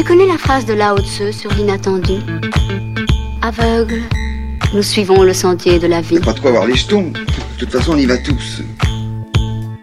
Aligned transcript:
Tu 0.00 0.06
connais 0.06 0.26
la 0.26 0.38
phrase 0.38 0.64
de 0.64 0.72
Lao 0.72 0.96
Tzu 0.96 1.30
sur 1.30 1.52
l'inattendu 1.52 2.14
Aveugle, 3.42 4.00
nous 4.72 4.82
suivons 4.82 5.22
le 5.22 5.34
sentier 5.34 5.78
de 5.78 5.86
la 5.86 6.00
vie. 6.00 6.18
Pas 6.20 6.32
de 6.32 6.40
quoi 6.40 6.48
avoir 6.48 6.66
les 6.66 6.74
jetons. 6.74 7.10
De 7.10 7.58
toute 7.58 7.70
façon, 7.70 7.92
on 7.92 7.96
y 7.98 8.06
va 8.06 8.16
tous. 8.16 8.62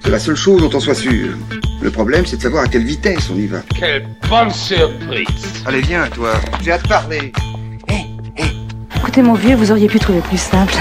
C'est 0.04 0.10
la 0.10 0.18
seule 0.18 0.36
chose 0.36 0.64
dont 0.64 0.76
on 0.76 0.80
soit 0.80 0.96
sûr. 0.96 1.38
Le 1.84 1.92
problème, 1.92 2.26
c'est 2.26 2.38
de 2.38 2.42
savoir 2.42 2.64
à 2.64 2.68
quelle 2.68 2.84
vitesse 2.84 3.30
on 3.32 3.36
y 3.36 3.46
va. 3.46 3.60
Quelle 3.78 4.08
bonne 4.28 4.50
surprise 4.50 5.28
Allez, 5.68 5.82
viens, 5.82 6.08
toi. 6.08 6.34
J'ai 6.64 6.72
hâte 6.72 6.82
de 6.82 6.88
parler. 6.88 7.32
Écoutez, 8.96 9.22
mon 9.22 9.36
vieux, 9.36 9.56
vous 9.56 9.72
auriez 9.72 9.88
pu 9.88 10.00
trouver 10.00 10.22
plus 10.22 10.42
simple. 10.42 10.74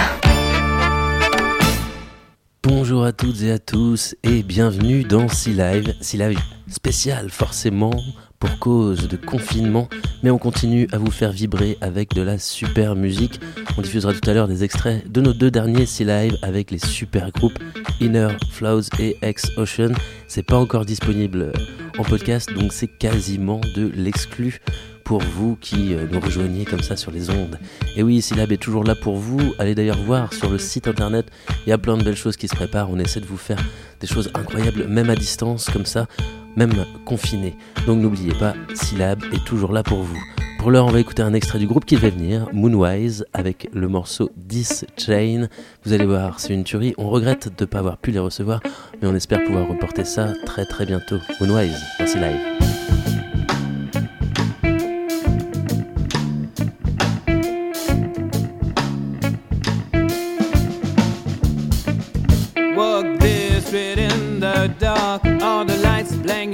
Bonjour 2.62 3.04
à 3.04 3.12
toutes 3.12 3.42
et 3.42 3.52
à 3.52 3.58
tous 3.58 4.16
et 4.22 4.42
bienvenue 4.42 5.04
dans 5.04 5.28
Sea 5.28 5.52
Live. 5.52 5.94
Sea 6.00 6.16
Live 6.16 6.40
spécial 6.68 7.30
forcément 7.30 7.92
pour 8.38 8.58
cause 8.58 9.08
de 9.08 9.16
confinement, 9.16 9.88
mais 10.22 10.30
on 10.30 10.38
continue 10.38 10.88
à 10.92 10.98
vous 10.98 11.10
faire 11.10 11.32
vibrer 11.32 11.78
avec 11.80 12.14
de 12.14 12.22
la 12.22 12.38
super 12.38 12.96
musique. 12.96 13.40
On 13.76 13.82
diffusera 13.82 14.12
tout 14.12 14.28
à 14.28 14.34
l'heure 14.34 14.48
des 14.48 14.64
extraits 14.64 15.10
de 15.10 15.20
nos 15.20 15.32
deux 15.32 15.50
derniers 15.50 15.86
Sea 15.86 16.04
Live 16.04 16.36
avec 16.42 16.70
les 16.70 16.78
super 16.78 17.30
groupes 17.32 17.58
Inner 18.00 18.28
Flows 18.50 18.82
et 18.98 19.16
X 19.22 19.50
Ocean. 19.56 19.92
C'est 20.28 20.42
pas 20.42 20.56
encore 20.56 20.84
disponible 20.84 21.52
en 21.98 22.04
podcast, 22.04 22.52
donc 22.52 22.72
c'est 22.72 22.88
quasiment 22.88 23.60
de 23.74 23.90
l'exclu 23.94 24.60
pour 25.06 25.22
vous 25.22 25.56
qui 25.60 25.94
euh, 25.94 26.06
nous 26.10 26.18
rejoignez 26.18 26.64
comme 26.64 26.82
ça 26.82 26.96
sur 26.96 27.12
les 27.12 27.30
ondes. 27.30 27.58
Et 27.96 28.02
oui, 28.02 28.20
Syllab 28.20 28.50
est 28.50 28.56
toujours 28.56 28.82
là 28.82 28.96
pour 28.96 29.16
vous. 29.16 29.54
Allez 29.58 29.76
d'ailleurs 29.76 30.02
voir 30.02 30.32
sur 30.32 30.50
le 30.50 30.58
site 30.58 30.88
internet, 30.88 31.26
il 31.64 31.70
y 31.70 31.72
a 31.72 31.78
plein 31.78 31.96
de 31.96 32.02
belles 32.02 32.16
choses 32.16 32.36
qui 32.36 32.48
se 32.48 32.56
préparent. 32.56 32.90
On 32.90 32.98
essaie 32.98 33.20
de 33.20 33.26
vous 33.26 33.36
faire 33.36 33.64
des 34.00 34.08
choses 34.08 34.30
incroyables, 34.34 34.88
même 34.88 35.08
à 35.08 35.14
distance, 35.14 35.70
comme 35.70 35.86
ça, 35.86 36.08
même 36.56 36.72
confiné. 37.04 37.56
Donc 37.86 38.00
n'oubliez 38.00 38.34
pas, 38.34 38.54
Syllab 38.74 39.22
est 39.32 39.44
toujours 39.44 39.72
là 39.72 39.84
pour 39.84 40.02
vous. 40.02 40.18
Pour 40.58 40.72
l'heure, 40.72 40.86
on 40.86 40.90
va 40.90 40.98
écouter 40.98 41.22
un 41.22 41.34
extrait 41.34 41.60
du 41.60 41.68
groupe 41.68 41.84
qui 41.84 41.94
va 41.94 42.10
venir, 42.10 42.48
Moonwise, 42.52 43.24
avec 43.32 43.68
le 43.72 43.86
morceau 43.86 44.32
This 44.48 44.84
Chain. 44.98 45.46
Vous 45.84 45.92
allez 45.92 46.06
voir, 46.06 46.40
c'est 46.40 46.52
une 46.52 46.64
tuerie. 46.64 46.94
On 46.98 47.08
regrette 47.10 47.56
de 47.56 47.62
ne 47.62 47.66
pas 47.66 47.78
avoir 47.78 47.98
pu 47.98 48.10
les 48.10 48.18
recevoir, 48.18 48.60
mais 49.00 49.06
on 49.06 49.14
espère 49.14 49.44
pouvoir 49.44 49.68
reporter 49.68 50.04
ça 50.04 50.32
très 50.44 50.64
très 50.64 50.84
bientôt. 50.84 51.18
Moonwise, 51.40 51.80
merci 52.00 52.18
live. 52.18 52.55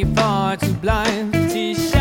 die 0.03 0.17
Wahrheit 0.17 0.61
zu 0.61 0.75
bleiben. 0.75 1.31
Ich 1.55 1.92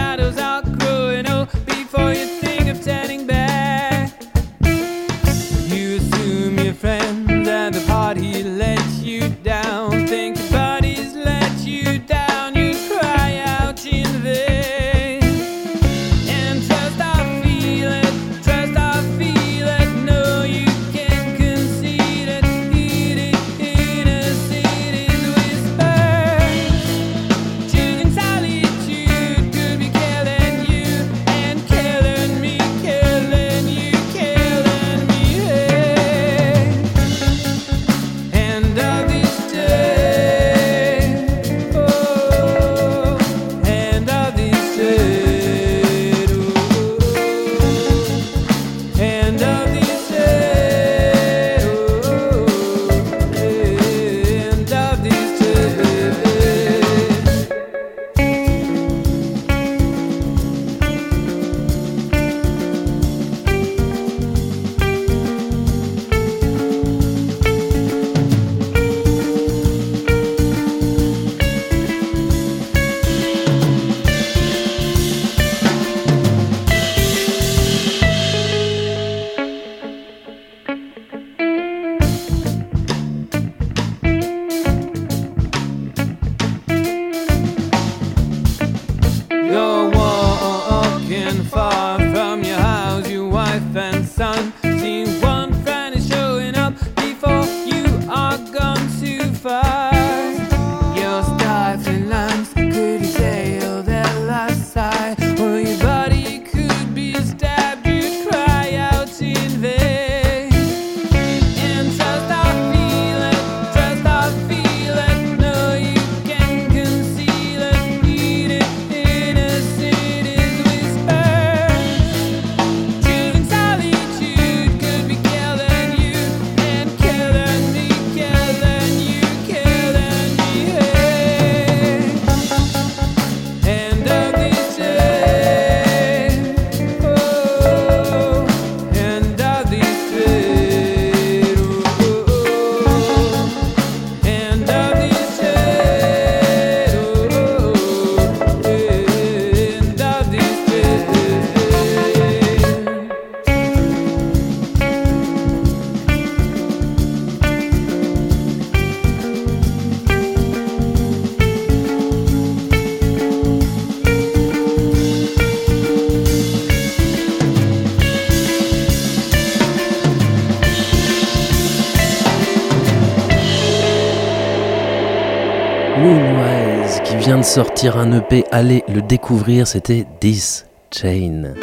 sortir 177.51 177.97
un 177.97 178.13
EP, 178.13 178.45
allez 178.49 178.81
le 178.87 179.01
découvrir, 179.01 179.67
c'était 179.67 180.07
This 180.21 180.65
Chain. 180.89 181.53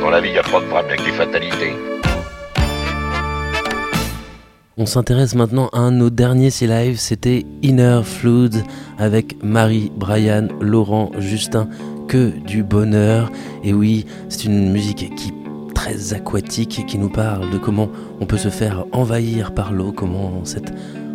Dans 0.00 0.10
la 0.10 0.20
vie, 0.20 0.30
y 0.30 0.38
a 0.38 0.44
pas 0.44 0.60
de 0.60 0.66
problème 0.66 0.86
avec 0.86 1.04
les 1.04 1.10
fatalités. 1.10 1.72
On 4.76 4.86
s'intéresse 4.86 5.34
maintenant 5.34 5.70
à 5.72 5.80
un 5.80 5.90
de 5.90 5.96
nos 5.96 6.10
derniers 6.10 6.50
C 6.50 6.68
Live, 6.68 6.98
c'était 6.98 7.44
Inner 7.62 8.02
Flood 8.04 8.62
avec 8.96 9.42
Marie, 9.42 9.90
Brian, 9.96 10.46
Laurent, 10.60 11.10
Justin, 11.18 11.68
que 12.06 12.28
du 12.46 12.62
bonheur. 12.62 13.32
Et 13.64 13.72
oui, 13.74 14.06
c'est 14.28 14.44
une 14.44 14.70
musique 14.70 15.12
qui 15.16 15.30
est 15.30 15.74
très 15.74 16.14
aquatique, 16.14 16.84
qui 16.86 16.96
nous 16.96 17.10
parle 17.10 17.50
de 17.50 17.58
comment 17.58 17.88
on 18.20 18.26
peut 18.26 18.38
se 18.38 18.50
faire 18.50 18.84
envahir 18.92 19.52
par 19.52 19.72
l'eau, 19.72 19.90
comment 19.90 20.42
c'est 20.44 20.72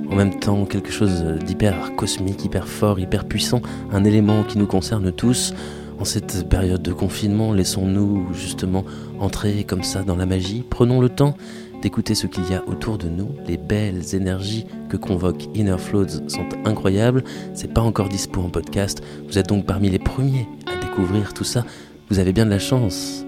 en 0.09 0.15
même 0.15 0.39
temps 0.39 0.65
quelque 0.65 0.91
chose 0.91 1.23
d'hyper 1.45 1.95
cosmique, 1.95 2.43
hyper 2.43 2.67
fort, 2.67 2.99
hyper 2.99 3.25
puissant, 3.25 3.61
un 3.91 4.03
élément 4.03 4.43
qui 4.43 4.57
nous 4.57 4.67
concerne 4.67 5.11
tous. 5.11 5.53
En 5.99 6.05
cette 6.05 6.47
période 6.47 6.81
de 6.81 6.93
confinement, 6.93 7.51
laissons-nous 7.51 8.33
justement 8.33 8.85
entrer 9.19 9.65
comme 9.65 9.83
ça 9.83 10.01
dans 10.01 10.15
la 10.15 10.25
magie. 10.25 10.63
Prenons 10.69 11.01
le 11.01 11.09
temps 11.09 11.35
d'écouter 11.81 12.15
ce 12.15 12.25
qu'il 12.27 12.49
y 12.49 12.53
a 12.53 12.63
autour 12.67 12.97
de 12.97 13.09
nous. 13.09 13.29
Les 13.45 13.57
belles 13.57 14.15
énergies 14.15 14.65
que 14.87 14.97
convoque 14.97 15.45
Inner 15.55 15.77
Floats 15.77 16.29
sont 16.29 16.47
incroyables. 16.65 17.23
C'est 17.53 17.73
pas 17.73 17.81
encore 17.81 18.07
dispo 18.07 18.41
en 18.41 18.49
podcast. 18.49 19.03
Vous 19.27 19.37
êtes 19.37 19.49
donc 19.49 19.65
parmi 19.65 19.89
les 19.89 19.99
premiers 19.99 20.47
à 20.67 20.79
découvrir 20.81 21.33
tout 21.33 21.43
ça. 21.43 21.65
Vous 22.09 22.19
avez 22.19 22.33
bien 22.33 22.45
de 22.45 22.51
la 22.51 22.59
chance. 22.59 23.25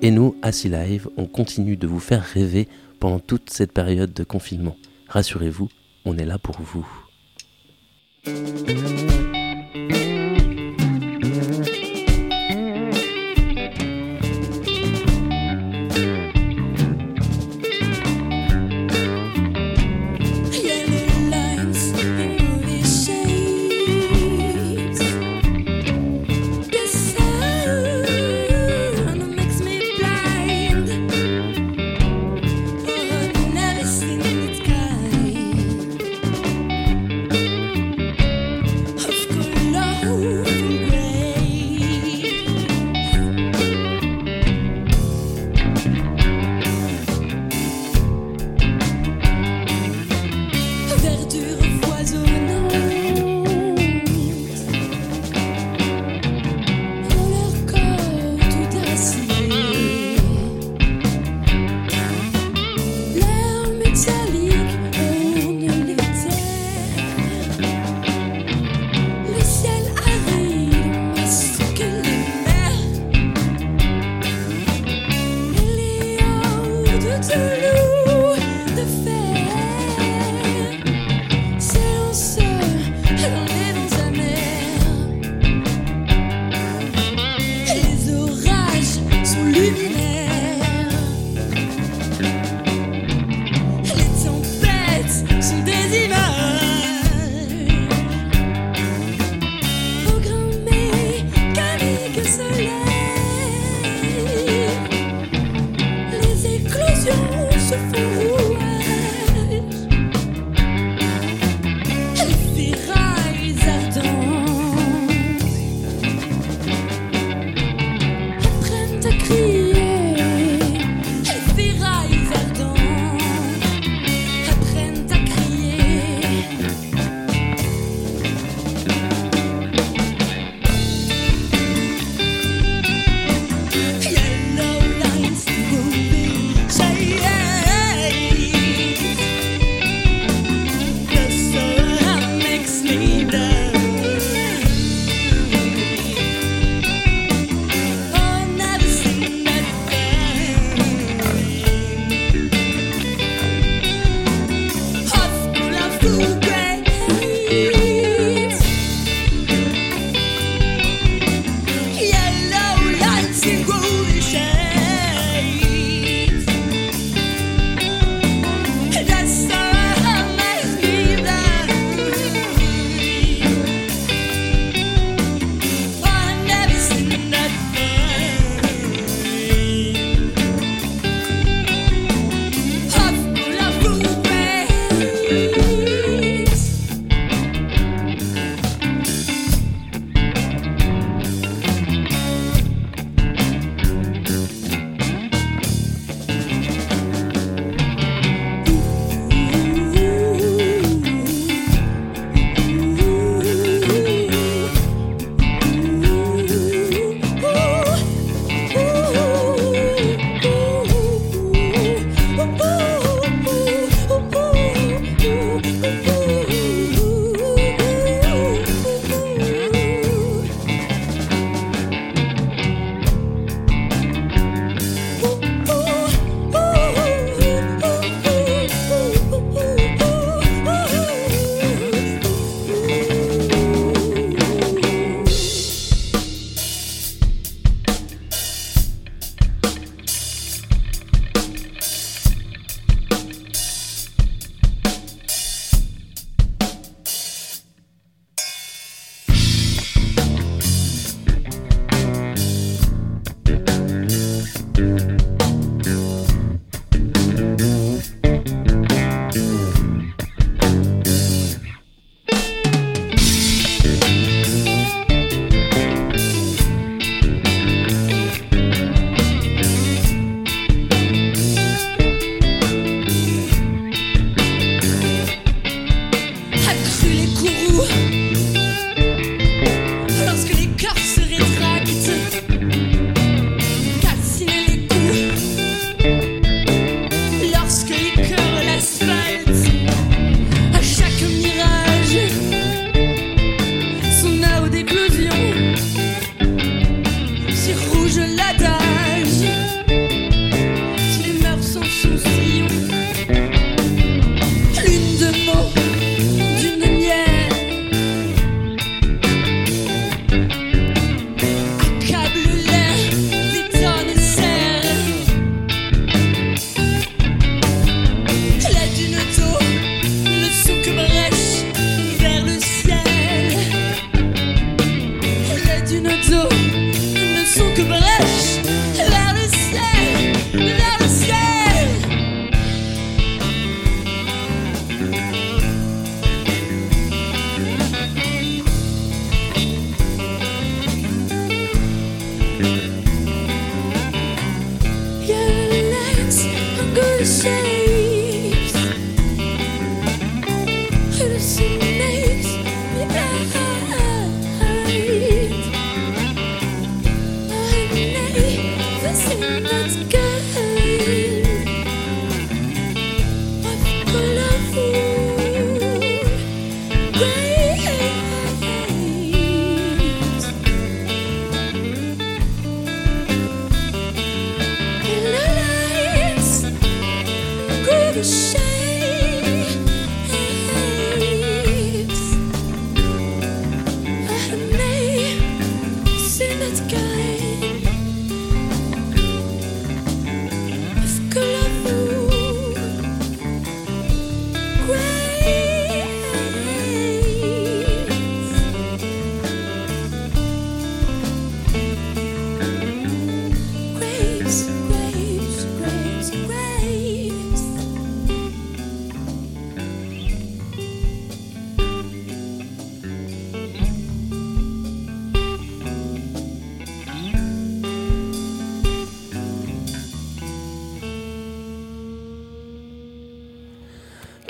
Et 0.00 0.10
nous, 0.10 0.36
Sea 0.50 0.68
Live, 0.68 1.08
on 1.16 1.26
continue 1.26 1.76
de 1.76 1.86
vous 1.86 2.00
faire 2.00 2.22
rêver 2.22 2.68
pendant 3.00 3.18
toute 3.18 3.50
cette 3.50 3.72
période 3.72 4.12
de 4.12 4.24
confinement. 4.24 4.76
Rassurez-vous, 5.08 5.68
on 6.06 6.16
est 6.16 6.24
là 6.24 6.38
pour 6.38 6.56
vous. 6.60 6.86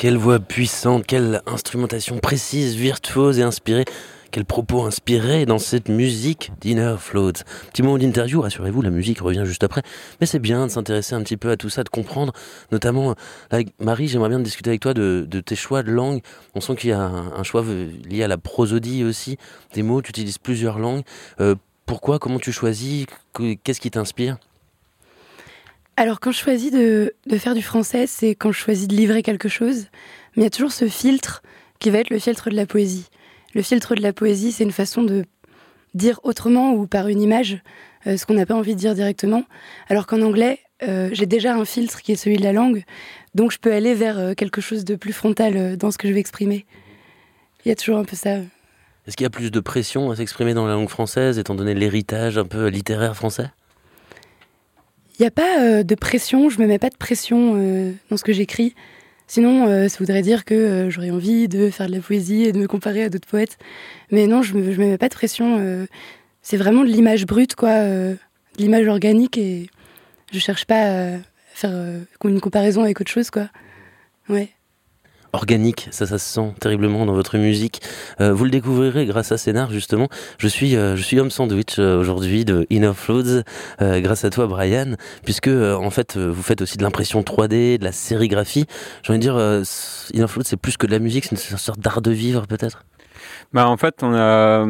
Quelle 0.07 0.19
voix 0.19 0.39
puissante, 0.39 1.05
quelle 1.05 1.43
instrumentation 1.47 2.19
précise, 2.19 2.77
virtuose 2.77 3.41
et 3.41 3.43
inspirée. 3.43 3.85
Quel 4.31 4.45
propos 4.45 4.85
inspiré 4.85 5.47
dans 5.47 5.59
cette 5.59 5.89
musique 5.89 6.53
d'Inner 6.61 6.95
Floats. 6.97 7.43
Petit 7.73 7.83
moment 7.83 7.99
d'interview, 7.99 8.41
rassurez-vous, 8.41 8.83
la 8.83 8.91
musique 8.91 9.19
revient 9.19 9.43
juste 9.45 9.65
après. 9.65 9.83
Mais 10.21 10.29
c'est 10.29 10.39
bien 10.39 10.69
de 10.69 10.71
s'intéresser 10.71 11.17
un 11.17 11.23
petit 11.25 11.37
peu 11.37 11.51
à 11.51 11.57
tout 11.57 11.71
ça, 11.71 11.83
de 11.83 11.89
comprendre. 11.89 12.33
Notamment, 12.71 13.17
avec 13.51 13.71
Marie, 13.81 14.07
j'aimerais 14.07 14.29
bien 14.29 14.39
discuter 14.39 14.71
avec 14.71 14.81
toi 14.81 14.95
de, 14.95 15.27
tes 15.45 15.57
choix 15.57 15.83
de 15.83 15.91
langue. 15.91 16.21
On 16.55 16.61
sent 16.61 16.77
qu'il 16.77 16.91
y 16.91 16.93
a 16.93 17.01
un, 17.01 17.43
choix 17.43 17.65
lié 18.09 18.23
à 18.23 18.29
la 18.29 18.39
prosodie 18.39 19.03
aussi. 19.03 19.39
Des 19.75 19.83
mots, 19.83 20.03
tu 20.03 20.11
utilises 20.11 20.39
plusieurs 20.39 20.79
langues. 20.79 21.03
Euh, 21.41 21.57
pourquoi 21.85 22.21
Comment 22.21 22.39
tu 22.39 22.53
choisis 22.53 23.07
Que- 23.33 23.55
Qu'est-ce 23.55 23.81
qui 23.81 23.91
t'inspire? 23.91 24.37
Alors, 25.99 26.21
quand 26.21 26.31
je 26.31 26.39
choisis 26.39 26.71
de, 26.71 27.15
faire 27.39 27.55
du 27.55 27.63
français, 27.63 28.07
c'est 28.07 28.35
quand 28.35 28.53
je 28.53 28.59
choisis 28.59 28.87
de 28.87 28.95
livrer 28.95 29.23
quelque 29.23 29.49
chose. 29.49 29.87
Mais 30.37 30.43
il 30.43 30.45
y 30.45 30.47
a 30.47 30.51
toujours 30.51 30.73
ce 30.73 30.89
filtre 30.89 31.43
qui 31.79 31.89
va 31.89 31.99
être 31.99 32.11
le 32.11 32.19
filtre 32.19 32.51
de 32.51 32.55
la 32.55 32.67
poésie. 32.67 33.07
Le 33.55 33.63
filtre 33.63 33.95
de 33.95 34.03
la 34.03 34.13
poésie, 34.13 34.53
c'est 34.53 34.65
une 34.65 34.73
façon 34.73 35.03
de 35.03 35.25
dire 35.95 36.21
autrement 36.23 36.75
ou 36.75 36.87
par 36.87 37.09
une 37.09 37.23
image 37.23 37.59
euh, 38.07 38.19
ce 38.19 38.27
qu'on 38.27 38.35
n'a 38.35 38.45
pas 38.45 38.55
envie 38.55 38.75
de 38.75 38.79
dire 38.79 38.95
directement. 38.95 39.45
Alors 39.89 40.07
qu'en 40.07 40.21
anglais, 40.21 40.59
euh, 40.83 41.09
j'ai 41.13 41.25
déjà 41.25 41.55
un 41.55 41.65
filtre 41.65 42.03
qui 42.03 42.13
est 42.13 42.17
celui 42.17 42.37
de 42.37 42.45
la 42.45 42.53
langue. 42.53 42.85
Donc, 43.35 43.51
je 43.51 43.59
peux 43.59 43.73
aller 43.73 43.95
vers 43.95 44.19
euh, 44.19 44.35
quelque 44.35 44.61
chose 44.61 44.85
de 44.85 44.97
plus 44.97 45.15
frontal 45.15 45.79
dans 45.79 45.91
ce 45.91 45.97
que 45.97 46.09
je 46.09 46.13
vais 46.13 46.21
exprimer. 46.21 46.67
Il 47.65 47.71
y 47.71 47.73
a 47.73 47.75
toujours 47.75 47.97
un 47.97 48.05
peu 48.05 48.17
ça. 48.17 48.37
Est-ce 49.07 49.17
qu'il 49.17 49.25
y 49.25 49.27
a 49.27 49.31
plus 49.31 49.51
de 49.51 49.61
pression 49.61 50.11
à 50.11 50.17
s'exprimer 50.17 50.53
dans 50.53 50.67
la 50.67 50.75
langue 50.75 50.91
française, 50.91 51.39
étant 51.39 51.55
donné 51.55 51.73
l'héritage 51.73 52.37
un 52.37 52.45
peu 52.45 52.67
littéraire 52.67 53.17
français? 53.17 53.49
Il 55.19 55.23
n'y 55.23 55.27
a 55.27 55.31
pas 55.31 55.63
euh, 55.63 55.83
de 55.83 55.95
pression, 55.95 56.51
je 56.51 56.61
me 56.61 56.67
mets 56.67 56.79
pas 56.79 56.91
de 56.91 56.97
pression 56.97 57.55
euh, 57.57 57.93
dans 58.11 58.19
ce 58.19 58.25
que 58.25 58.35
j'écris. 58.35 58.75
Sinon, 59.27 59.67
euh, 59.67 59.89
ça 59.89 59.99
voudrait 59.99 60.23
dire 60.23 60.45
que 60.45 60.89
j'aurais 60.91 61.11
envie 61.11 61.49
de 61.49 61.71
faire 61.71 61.87
de 61.87 61.93
la 61.93 62.01
poésie 62.01 62.45
et 62.45 62.53
de 62.53 62.59
me 62.59 62.67
comparer 62.67 63.05
à 63.05 63.09
d'autres 63.09 63.27
poètes. 63.27 63.57
Mais 64.13 64.27
non, 64.27 64.43
je 64.43 64.53
je 64.53 64.59
me 64.81 64.87
mets 64.87 64.99
pas 64.99 65.09
de 65.09 65.15
pression. 65.15 65.87
c'est 66.43 66.57
vraiment 66.57 66.83
de 66.83 66.89
l'image 66.89 67.27
brute, 67.27 67.55
quoi, 67.55 67.83
de 67.83 68.17
l'image 68.59 68.87
organique 68.87 69.39
et 69.39 69.69
je 70.33 70.39
cherche 70.39 70.65
pas 70.67 71.15
à 71.15 71.19
faire 71.55 71.73
une 72.25 72.41
comparaison 72.41 72.83
avec 72.85 73.01
autre 73.01 73.11
chose, 73.11 73.31
quoi. 73.31 73.49
Ouais. 74.29 74.51
Organique, 75.33 75.89
ça, 75.91 76.07
ça 76.07 76.19
se 76.19 76.33
sent 76.33 76.55
terriblement 76.61 77.07
dans 77.07 77.13
votre 77.13 77.39
musique. 77.39 77.81
Euh, 78.21 78.33
vous 78.33 78.45
le 78.45 78.51
découvrirez 78.51 79.07
grâce 79.07 79.33
à 79.33 79.39
Scénar, 79.39 79.71
justement. 79.71 80.09
Je 80.39 80.49
suis, 80.49 80.77
euh, 80.77 80.97
je 80.97 81.03
suis 81.03 81.19
homme 81.21 81.31
sandwich 81.31 81.79
euh, 81.79 81.99
aujourd'hui 81.99 82.45
de 82.45 82.67
Inner 82.71 82.93
euh, 83.09 84.01
grâce 84.01 84.25
à 84.25 84.31
toi, 84.31 84.47
Brian, 84.47 84.95
puisque 85.25 85.49
en 85.49 85.91
fait, 85.91 86.17
vous 86.17 86.43
faites 86.43 86.63
aussi 86.63 86.79
de 86.79 86.83
l'impression 86.83 87.21
3D, 87.23 87.79
de 87.79 87.85
la 87.85 87.93
sérigraphie. 87.93 88.67
J'ai 89.03 89.13
envie 89.13 89.19
de 89.19 89.23
dire, 89.23 89.37
Inner 90.15 90.29
Floats, 90.29 90.45
c'est 90.45 90.57
plus 90.57 90.77
que 90.77 90.87
de 90.87 90.93
la 90.93 90.99
musique, 90.99 91.25
c'est 91.25 91.51
une 91.51 91.57
sorte 91.59 91.81
d'art 91.81 92.03
de 92.03 92.11
vivre, 92.11 92.47
peut-être? 92.47 92.85
Bah, 93.53 93.69
en 93.69 93.77
fait, 93.77 94.03
on 94.03 94.15
a, 94.15 94.65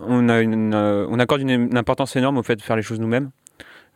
on 0.00 0.28
a 0.28 0.42
on 0.42 1.18
accorde 1.18 1.42
une, 1.42 1.76
importance 1.76 2.16
énorme 2.16 2.38
au 2.38 2.42
fait 2.42 2.56
de 2.56 2.62
faire 2.62 2.76
les 2.76 2.82
choses 2.82 3.00
nous-mêmes. 3.00 3.30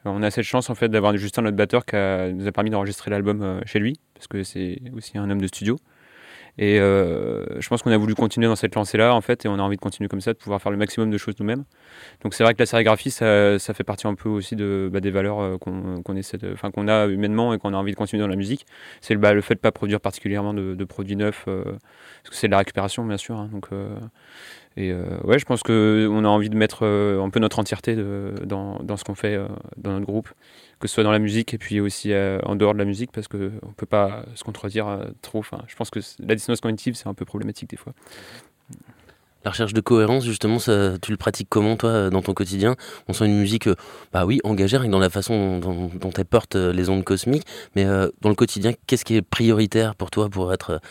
On 0.04 0.23
a 0.23 0.30
cette 0.30 0.45
chance 0.45 0.71
en 0.71 0.76
fait 0.76 0.88
d'avoir 0.88 1.16
Justin 1.16 1.42
notre 1.42 1.56
batteur 1.56 1.85
qui 1.85 1.97
nous 1.97 2.47
a 2.47 2.52
permis 2.52 2.71
d'enregistrer 2.71 3.11
l'album 3.11 3.61
chez 3.64 3.80
lui 3.80 3.99
parce 4.16 4.26
que 4.26 4.42
c'est 4.42 4.80
aussi 4.94 5.18
un 5.18 5.30
homme 5.30 5.40
de 5.40 5.46
studio. 5.46 5.78
Et 6.58 6.80
euh, 6.80 7.61
je 7.61 7.68
pense 7.68 7.82
qu'on 7.82 7.90
a 7.90 7.96
voulu 7.99 8.14
continuer 8.14 8.46
dans 8.46 8.56
cette 8.56 8.75
lancée-là 8.75 9.14
en 9.14 9.20
fait 9.20 9.44
et 9.44 9.49
on 9.49 9.58
a 9.58 9.62
envie 9.62 9.76
de 9.76 9.80
continuer 9.80 10.08
comme 10.08 10.23
ça, 10.23 10.32
de 10.32 10.38
pouvoir 10.38 10.62
faire 10.62 10.73
le 10.73 10.78
maximum 10.78 11.11
de 11.11 11.18
choses 11.18 11.35
nous-mêmes. 11.38 11.64
Donc 12.23 12.32
c'est 12.32 12.44
vrai 12.44 12.54
que 12.54 12.58
la 12.58 12.66
sérigraphie, 12.66 13.11
ça, 13.11 13.58
ça 13.58 13.75
fait 13.75 13.85
partie 13.85 14.06
un 14.06 14.14
peu 14.14 14.30
aussi 14.30 14.56
de, 14.56 14.88
bah, 14.90 15.00
des 15.00 15.11
valeurs 15.11 15.40
euh, 15.40 15.58
qu'on 15.58 16.88
a 16.88 17.06
humainement 17.08 17.52
et 17.52 17.58
qu'on 17.58 17.75
a 17.75 17.76
envie 17.76 17.92
de 17.92 17.96
continuer 17.96 18.23
dans 18.23 18.28
la 18.28 18.37
musique. 18.37 18.64
C'est 19.02 19.12
le, 19.12 19.20
bah, 19.20 19.38
fait 19.42 19.56
de 19.56 19.61
pas 19.61 19.73
produire 19.73 20.00
particulièrement 20.00 20.54
de, 20.54 20.85
produits 20.85 21.16
neufs, 21.16 21.44
euh, 21.46 21.62
parce 21.64 22.30
que 22.30 22.37
c'est 22.37 22.46
de 22.46 22.52
la 22.52 22.58
récupération 22.58 23.04
bien 23.04 23.18
sûr. 23.18 23.37
hein, 23.37 23.50
donc, 23.52 23.68
et 24.76 24.90
euh, 24.90 25.04
ouais, 25.25 25.38
je 25.38 25.47
pense 25.47 25.62
qu'on 25.62 26.25
a 26.25 26.28
envie 26.28 26.50
de 26.50 26.56
mettre 26.56 26.80
euh, 26.83 27.23
un 27.23 27.30
peu 27.30 27.40
notre 27.40 27.59
entièreté 27.59 27.97
dans, 28.45 28.97
ce 28.97 29.04
qu'on 29.04 29.14
fait 29.14 29.35
euh, 29.35 29.49
dans 29.78 29.92
notre 29.92 30.04
groupe, 30.04 30.28
que 30.80 30.87
ce 30.87 30.95
soit 30.95 31.04
dans 31.04 31.12
la 31.12 31.18
musique 31.18 31.54
et 31.54 31.59
puis 31.59 31.80
aussi 31.80 32.12
en 32.14 32.56
dehors 32.56 32.75
de 32.75 32.78
la 32.78 32.85
musique, 32.85 33.11
parce 33.11 33.26
qu'on 33.26 33.38
ne 33.38 33.75
peut 33.76 33.87
pas 33.87 34.25
se 34.35 34.45
contredire 34.45 34.99
trop. 35.23 35.38
Enfin, 35.38 35.62
je 35.66 35.76
pense 35.76 35.88
que 35.88 36.00
la 36.18 36.35
dissonance 36.35 36.61
cognitive, 36.61 36.95
c'est 36.95 37.09
un 37.09 37.14
peu 37.14 37.25
problématique 37.25 37.71
des 37.71 37.78
fois. 37.78 37.95
La 39.47 39.52
recherche 39.52 39.73
de 39.73 39.80
cohérence, 39.80 40.25
justement, 40.25 40.59
tu 40.59 41.11
le 41.11 41.16
pratiques 41.16 41.49
comment, 41.49 41.76
toi, 41.76 42.11
dans 42.11 42.21
ton 42.21 42.35
quotidien? 42.35 42.76
On 43.09 43.14
sent 43.14 43.26
une 43.26 43.38
musique, 43.38 43.71
bah 44.12 44.26
oui, 44.26 44.40
engagée, 44.45 44.76
dans 44.88 44.99
la 44.99 45.09
façon 45.09 45.59
dont, 45.61 45.88
dont 45.95 46.11
elle 46.11 46.25
porte 46.26 46.56
les 46.56 46.90
ondes 46.90 47.04
cosmiques, 47.04 47.47
mais 47.76 47.85
dans 47.85 48.28
le 48.28 48.35
quotidien, 48.35 48.73
qu'est-ce 48.87 49.06
qui 49.06 49.16
est 49.16 49.23
prioritaire 49.23 49.95
pour 49.95 50.11
toi 50.11 50.28
pour, 50.28 50.52
être, 50.52 50.83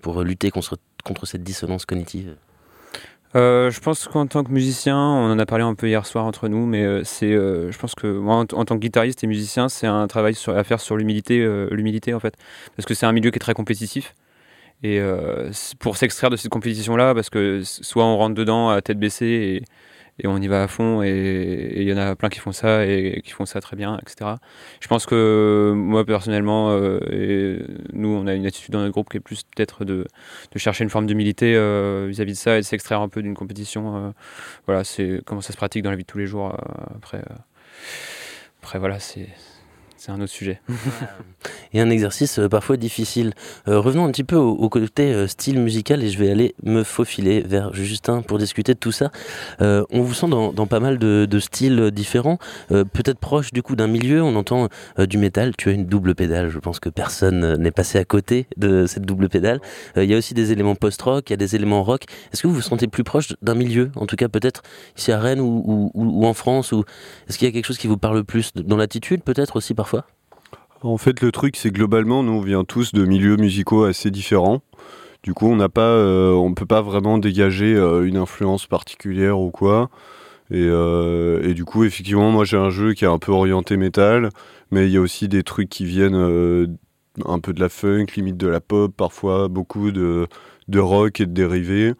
pour 0.00 0.22
lutter 0.22 0.50
contre 0.50 1.26
cette 1.26 1.42
dissonance 1.42 1.84
cognitive? 1.84 2.36
Euh, 3.36 3.70
je 3.70 3.80
pense 3.80 4.06
qu'en 4.06 4.26
tant 4.26 4.44
que 4.44 4.52
musicien, 4.52 4.96
on 4.96 5.32
en 5.32 5.38
a 5.40 5.46
parlé 5.46 5.64
un 5.64 5.74
peu 5.74 5.88
hier 5.88 6.06
soir 6.06 6.24
entre 6.24 6.46
nous, 6.48 6.66
mais 6.66 6.84
euh, 6.84 7.02
c'est, 7.04 7.32
euh, 7.32 7.72
je 7.72 7.78
pense 7.78 7.96
que 7.96 8.06
moi, 8.06 8.36
en, 8.36 8.64
tant 8.64 8.76
que 8.76 8.80
guitariste 8.80 9.24
et 9.24 9.26
musicien, 9.26 9.68
c'est 9.68 9.88
un 9.88 10.06
travail 10.06 10.36
à 10.46 10.62
faire 10.64 10.80
sur 10.80 10.96
l'humilité, 10.96 11.44
l'humilité 11.70 12.14
en 12.14 12.20
fait, 12.20 12.36
parce 12.76 12.86
que 12.86 12.94
c'est 12.94 13.06
un 13.06 13.12
milieu 13.12 13.30
qui 13.30 13.36
est 13.36 13.40
très 13.40 13.54
compétitif. 13.54 14.14
Et 14.82 15.00
pour 15.78 15.96
s'extraire 15.96 16.30
de 16.30 16.36
cette 16.36 16.50
compétition-là, 16.50 17.14
parce 17.14 17.30
que 17.30 17.62
soit 17.64 18.04
on 18.04 18.18
rentre 18.18 18.34
dedans 18.34 18.68
à 18.68 18.82
tête 18.82 18.98
baissée 18.98 19.26
et, 19.26 19.64
et 20.20 20.26
on 20.28 20.38
y 20.38 20.46
va 20.46 20.62
à 20.62 20.68
fond, 20.68 21.02
et 21.02 21.72
il 21.76 21.88
y 21.88 21.92
en 21.92 21.96
a 21.96 22.14
plein 22.14 22.28
qui 22.28 22.38
font 22.38 22.52
ça 22.52 22.86
et, 22.86 23.20
qui 23.24 23.32
font 23.32 23.46
ça 23.46 23.60
très 23.60 23.76
bien, 23.76 23.98
etc. 24.00 24.32
Je 24.80 24.86
pense 24.88 25.06
que 25.06 25.72
moi 25.74 26.04
personnellement, 26.04 26.70
euh, 26.70 27.58
nous, 27.92 28.08
on 28.08 28.26
a 28.26 28.34
une 28.34 28.46
attitude 28.46 28.72
dans 28.72 28.80
notre 28.80 28.92
groupe 28.92 29.10
qui 29.10 29.16
est 29.16 29.20
plus 29.20 29.42
peut-être 29.42 29.84
de, 29.84 30.06
de 30.52 30.58
chercher 30.58 30.84
une 30.84 30.90
forme 30.90 31.06
d'humilité 31.06 31.54
euh, 31.56 32.06
vis-à-vis 32.08 32.32
de 32.32 32.38
ça 32.38 32.56
et 32.56 32.60
de 32.60 32.64
s'extraire 32.64 33.00
un 33.00 33.08
peu 33.08 33.22
d'une 33.22 33.34
compétition. 33.34 33.96
euh, 33.96 34.10
voilà, 34.66 34.84
c'est 34.84 35.20
comment 35.24 35.40
ça 35.40 35.52
se 35.52 35.56
pratique 35.56 35.82
dans 35.82 35.90
la 35.90 35.96
vie 35.96 36.04
de 36.04 36.08
tous 36.08 36.18
les 36.18 36.26
jours. 36.26 36.56
après, 36.96 37.22
après, 38.62 38.78
voilà, 38.78 38.98
c'est 39.00 39.28
c'est 40.04 40.12
un 40.12 40.20
autre 40.20 40.32
sujet. 40.32 40.60
et 41.72 41.80
un 41.80 41.88
exercice 41.88 42.38
euh, 42.38 42.46
parfois 42.46 42.76
difficile. 42.76 43.32
Euh, 43.68 43.80
revenons 43.80 44.04
un 44.04 44.10
petit 44.10 44.22
peu 44.22 44.36
au, 44.36 44.68
côté 44.68 45.14
euh, 45.14 45.26
style 45.26 45.58
musical 45.58 46.02
et 46.02 46.10
je 46.10 46.18
vais 46.18 46.30
aller 46.30 46.54
me 46.62 46.82
faufiler 46.82 47.40
vers 47.40 47.72
Justin 47.72 48.20
pour 48.20 48.36
discuter 48.36 48.74
de 48.74 48.78
tout 48.78 48.92
ça. 48.92 49.10
On 49.60 50.02
vous 50.02 50.12
sent 50.12 50.28
dans, 50.28 50.66
pas 50.66 50.80
mal 50.80 50.98
de, 50.98 51.38
styles 51.38 51.90
différents, 51.90 52.38
peut-être 52.68 53.18
proche 53.18 53.52
du 53.52 53.62
coup 53.62 53.76
d'un 53.76 53.86
milieu. 53.86 54.22
On 54.22 54.36
entend 54.36 54.68
du 54.98 55.18
métal, 55.18 55.56
tu 55.56 55.68
as 55.68 55.72
une 55.72 55.86
double 55.86 56.14
pédale. 56.14 56.50
Je 56.50 56.58
pense 56.58 56.80
que 56.80 56.88
personne 56.88 57.54
n'est 57.56 57.70
passé 57.70 57.98
à 57.98 58.04
côté 58.04 58.46
de 58.56 58.86
cette 58.86 59.04
double 59.04 59.28
pédale. 59.28 59.60
Il 59.96 60.04
y 60.04 60.14
a 60.14 60.18
aussi 60.18 60.34
des 60.34 60.52
éléments 60.52 60.74
post-rock, 60.74 61.30
il 61.30 61.32
y 61.32 61.34
a 61.34 61.38
des 61.38 61.56
éléments 61.56 61.82
rock. 61.82 62.04
Est-ce 62.32 62.42
que 62.42 62.46
vous 62.46 62.54
vous 62.54 62.62
sentez 62.62 62.88
plus 62.88 63.04
proche 63.04 63.28
d'un 63.42 63.54
milieu, 63.54 63.90
en 63.96 64.06
tout 64.06 64.16
cas 64.16 64.28
peut-être 64.28 64.62
ici 64.96 65.12
à 65.12 65.18
Rennes 65.18 65.40
ou, 65.40 66.24
en 66.24 66.34
France 66.34 66.72
Est-ce 67.28 67.38
qu'il 67.38 67.46
y 67.46 67.50
a 67.50 67.52
quelque 67.52 67.66
chose 67.66 67.78
qui 67.78 67.86
vous 67.86 67.98
parle 67.98 68.24
plus 68.24 68.52
dans 68.54 68.76
l'attitude 68.76 69.22
peut-être 69.22 69.56
aussi 69.56 69.74
parfois 69.74 69.93
En 70.84 70.98
fait, 70.98 71.22
le 71.22 71.32
truc, 71.32 71.56
c'est 71.56 71.70
globalement, 71.70 72.22
nous, 72.22 72.32
on 72.32 72.40
vient 72.40 72.62
tous 72.62 72.92
de 72.92 73.06
milieux 73.06 73.36
musicaux 73.36 73.84
assez 73.84 74.10
différents. 74.10 74.60
Du 75.22 75.32
coup, 75.32 75.48
on 75.48 75.56
n'a 75.56 75.70
pas, 75.70 75.88
euh, 75.88 76.32
on 76.32 76.52
peut 76.54 76.66
pas 76.66 76.82
vraiment 76.82 77.16
dégager 77.16 77.74
euh, 77.74 78.06
une 78.06 78.18
influence 78.18 78.66
particulière 78.66 79.40
ou 79.40 79.50
quoi. 79.50 79.88
Et, 80.50 80.66
euh, 80.68 81.42
et 81.42 81.54
du 81.54 81.64
coup, 81.64 81.84
effectivement, 81.84 82.30
moi, 82.30 82.44
j'ai 82.44 82.58
un 82.58 82.70
jeu 82.70 82.92
qui 82.94 83.06
est 83.06 83.08
un 83.08 83.18
peu 83.18 83.32
orienté 83.32 83.78
métal, 83.78 84.28
mais 84.70 84.86
il 84.86 84.92
y 84.92 84.98
a 84.98 85.00
aussi 85.00 85.28
des 85.28 85.42
trucs 85.42 85.70
qui 85.70 85.86
viennent 85.86 86.76
un 87.24 87.38
peu 87.40 87.54
de 87.54 87.60
la 87.60 87.70
funk, 87.70 88.06
limite 88.16 88.36
de 88.36 88.48
la 88.48 88.60
pop, 88.60 88.94
parfois 88.94 89.48
beaucoup 89.48 89.90
de, 89.90 90.26
de 90.68 90.78
rock 90.80 91.20
et 91.20 91.26
de 91.26 91.32
dérivés. 91.32 91.94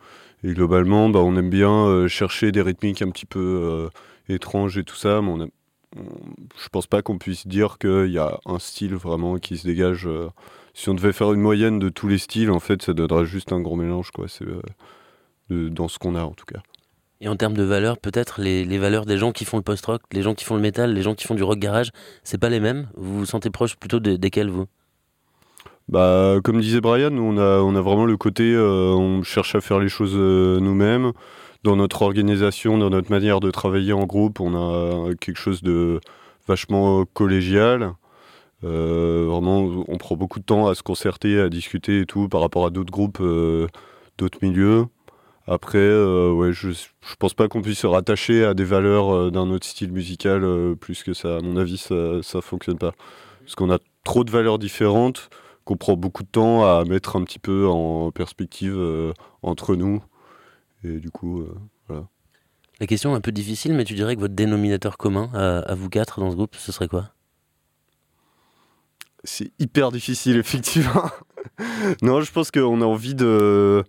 Et 0.44 0.52
globalement, 0.52 1.08
bah, 1.08 1.20
on 1.20 1.36
aime 1.36 1.50
bien 1.50 2.06
chercher 2.08 2.52
des 2.52 2.60
rythmiques 2.62 3.00
un 3.02 3.10
petit 3.10 3.26
peu 3.26 3.88
étranges 4.28 4.76
et 4.76 4.84
tout 4.84 4.96
ça, 4.96 5.22
mais 5.22 5.30
on 5.30 5.40
aime- 5.42 5.50
je 5.96 6.68
pense 6.70 6.86
pas 6.86 7.02
qu'on 7.02 7.18
puisse 7.18 7.46
dire 7.46 7.78
qu'il 7.78 8.10
y 8.10 8.18
a 8.18 8.38
un 8.46 8.58
style 8.58 8.94
vraiment 8.94 9.38
qui 9.38 9.56
se 9.58 9.66
dégage. 9.66 10.06
euh. 10.06 10.28
si 10.74 10.88
on 10.88 10.94
devait 10.94 11.12
faire 11.12 11.32
une 11.32 11.40
moyenne 11.40 11.78
de 11.78 11.88
tous 11.88 12.08
les 12.08 12.18
styles, 12.18 12.50
en 12.50 12.60
fait, 12.60 12.82
ça 12.82 12.92
donnerait 12.94 13.26
juste 13.26 13.52
un 13.52 13.60
gros 13.60 13.76
mélange, 13.76 14.10
quoi. 14.10 14.26
C'est 14.28 14.44
euh, 14.46 14.60
de- 15.50 15.68
dans 15.68 15.88
ce 15.88 15.98
qu'on 15.98 16.14
a, 16.16 16.22
en 16.22 16.32
tout 16.32 16.46
cas. 16.46 16.60
Et 17.20 17.28
en 17.28 17.36
termes 17.36 17.54
de 17.54 17.62
valeurs, 17.62 17.98
peut-être 17.98 18.40
les, 18.40 18.64
les 18.64 18.78
valeurs 18.78 19.06
des 19.06 19.16
gens 19.18 19.32
qui 19.32 19.44
font 19.44 19.56
le 19.56 19.62
post-rock, 19.62 20.02
les 20.12 20.22
gens 20.22 20.34
qui 20.34 20.44
font 20.44 20.56
le 20.56 20.60
métal, 20.60 20.92
les 20.92 21.02
gens 21.02 21.14
qui 21.14 21.26
font 21.26 21.34
du 21.36 21.42
rock 21.44 21.58
garage, 21.58 21.90
c'est 22.24 22.38
pas 22.38 22.48
les 22.50 22.60
mêmes? 22.60 22.88
Vous 22.96 23.20
vous 23.20 23.26
sentez 23.26 23.50
proche 23.50 23.76
plutôt 23.76 24.00
de- 24.00 24.16
desquels 24.16 24.50
vous? 24.50 24.66
Bah, 25.88 26.36
comme 26.42 26.60
disait 26.60 26.80
Brian, 26.80 27.10
nous, 27.10 27.22
on 27.22 27.36
a, 27.38 27.60
on 27.60 27.76
a 27.76 27.80
vraiment 27.80 28.06
le 28.06 28.16
côté, 28.16 28.54
euh, 28.54 28.94
on 28.94 29.22
cherche 29.22 29.54
à 29.54 29.60
faire 29.60 29.78
les 29.78 29.88
choses 29.90 30.14
euh, 30.16 30.58
nous-mêmes. 30.60 31.12
Dans 31.64 31.76
notre 31.76 32.02
organisation, 32.02 32.76
dans 32.76 32.90
notre 32.90 33.11
manière 33.11 33.40
de 33.40 33.50
travailler 33.50 33.94
en 33.94 34.04
groupe, 34.04 34.38
on 34.38 34.54
a 34.54 35.14
quelque 35.14 35.38
chose 35.38 35.62
de 35.62 35.99
vachement 36.47 37.06
collégial. 37.06 37.94
Euh, 38.64 39.27
vraiment, 39.31 39.85
on 39.88 39.96
prend 39.96 40.14
beaucoup 40.14 40.40
de 40.40 40.44
temps 40.44 40.68
à 40.68 40.74
se 40.74 40.83
concerter, 40.83 41.40
à 41.40 41.48
discuter 41.48 42.00
et 42.00 42.07
tout 42.07 42.29
par 42.29 42.42
rapport 42.42 42.66
à 42.66 42.70
d'autres 42.70 42.92
groupes, 42.92 43.18
euh, 43.22 43.66
d'autres 44.18 44.38
milieux. 44.42 44.87
Après, 45.46 45.79
euh, 45.79 46.33
ouais, 46.33 46.53
je, 46.53 46.70
je 46.70 47.14
pense 47.18 47.33
pas 47.33 47.48
qu'on 47.48 47.62
puisse 47.62 47.81
se 47.81 47.87
rattacher 47.87 48.44
à 48.44 48.53
des 48.53 48.64
valeurs 48.64 49.33
d'un 49.33 49.50
autre 49.50 49.66
style 49.66 49.92
musical 49.92 50.44
plus 50.81 51.03
que 51.03 51.14
ça. 51.14 51.37
À 51.38 51.40
mon 51.40 51.57
avis, 51.57 51.79
ça, 51.79 52.22
ça 52.22 52.42
fonctionne 52.42 52.79
pas. 52.79 52.92
Parce 53.40 53.55
qu'on 53.55 53.70
a 53.70 53.79
trop 54.05 54.24
de 54.24 54.31
valeurs 54.31 54.59
différentes 54.59 55.31
qu'on 55.64 55.77
prend 55.79 55.96
beaucoup 55.96 56.24
de 56.24 56.29
temps 56.29 56.64
à 56.64 56.85
mettre 56.85 57.16
un 57.16 57.24
petit 57.24 57.38
peu 57.38 57.66
en 57.66 58.11
perspective 58.11 58.79
entre 59.42 59.77
nous. 59.77 60.03
Et 60.85 60.99
du 60.99 61.11
coup, 61.11 61.40
euh, 61.40 61.55
voilà. 61.88 62.07
La 62.81 62.87
question 62.87 63.14
est 63.14 63.16
un 63.16 63.20
peu 63.20 63.33
difficile, 63.33 63.73
mais 63.75 63.85
tu 63.85 63.94
dirais 63.94 64.16
que 64.16 64.20
votre 64.20 64.35
dénominateur 64.35 64.97
commun 64.99 65.31
à, 65.33 65.59
à 65.61 65.75
vous 65.75 65.88
quatre 65.88 66.20
dans 66.20 66.31
ce 66.31 66.37
groupe, 66.37 66.57
ce 66.57 66.73
serait 66.73 66.88
quoi? 66.88 67.11
C'est 69.23 69.53
hyper 69.59 69.90
difficile, 69.90 70.37
effectivement. 70.37 71.11
non, 72.03 72.20
je 72.20 72.31
pense 72.31 72.51
qu'on 72.51 72.83
a 72.83 72.85
envie 72.85 73.14
de, 73.14 73.85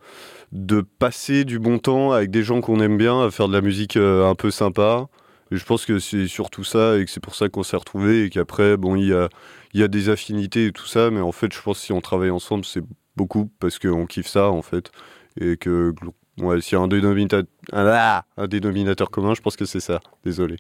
de 0.52 0.82
passer 0.82 1.44
du 1.44 1.60
bon 1.60 1.80
temps 1.80 2.12
avec 2.12 2.32
des 2.32 2.44
gens 2.44 2.62
qu'on 2.62 2.80
aime 2.80 2.98
bien, 2.98 3.26
à 3.26 3.32
faire 3.32 3.48
de 3.48 3.54
la 3.54 3.62
musique 3.62 3.98
euh, 3.98 4.30
un 4.30 4.36
peu 4.36 4.52
sympa. 4.52 5.08
Et 5.52 5.58
je 5.58 5.66
pense 5.66 5.86
que 5.86 6.00
c'est 6.00 6.28
surtout 6.28 6.64
ça 6.64 6.98
et 6.98 7.06
que 7.06 7.12
c'est 7.12 7.20
pour 7.20 7.36
ça 7.36 7.50
qu'on 7.50 7.64
s'est 7.64 7.78
retrouvés 7.78 8.24
et 8.24 8.30
qu'après, 8.30 8.78
bon, 8.78 8.96
il 8.96 9.08
y 9.08 9.14
a, 9.14 9.30
il 9.74 9.80
y 9.80 9.84
a 9.84 9.88
des 9.88 10.10
affinités 10.10 10.68
et 10.68 10.72
tout 10.72 10.88
ça, 10.88 11.12
mais 11.12 11.22
en 11.22 11.32
fait, 11.32 11.54
je 11.54 11.62
pense 11.62 11.80
que 11.80 11.86
si 11.86 11.92
on 11.92 12.02
travaille 12.02 12.32
ensemble, 12.32 12.66
c'est 12.66 12.84
beaucoup 13.16 13.52
parce 13.60 13.78
qu'on 13.78 14.06
kiffe 14.06 14.28
ça, 14.28 14.50
en 14.50 14.62
fait. 14.62 14.92
Et 15.40 15.58
que, 15.58 15.94
ouais, 16.40 16.62
s'il 16.62 16.78
ah, 16.78 18.24
un 18.38 18.48
dénominateur 18.48 19.10
commun, 19.10 19.34
je 19.34 19.42
pense 19.42 19.56
que 19.56 19.66
c'est 19.66 19.80
ça. 19.80 20.00
Désolé. 20.24 20.58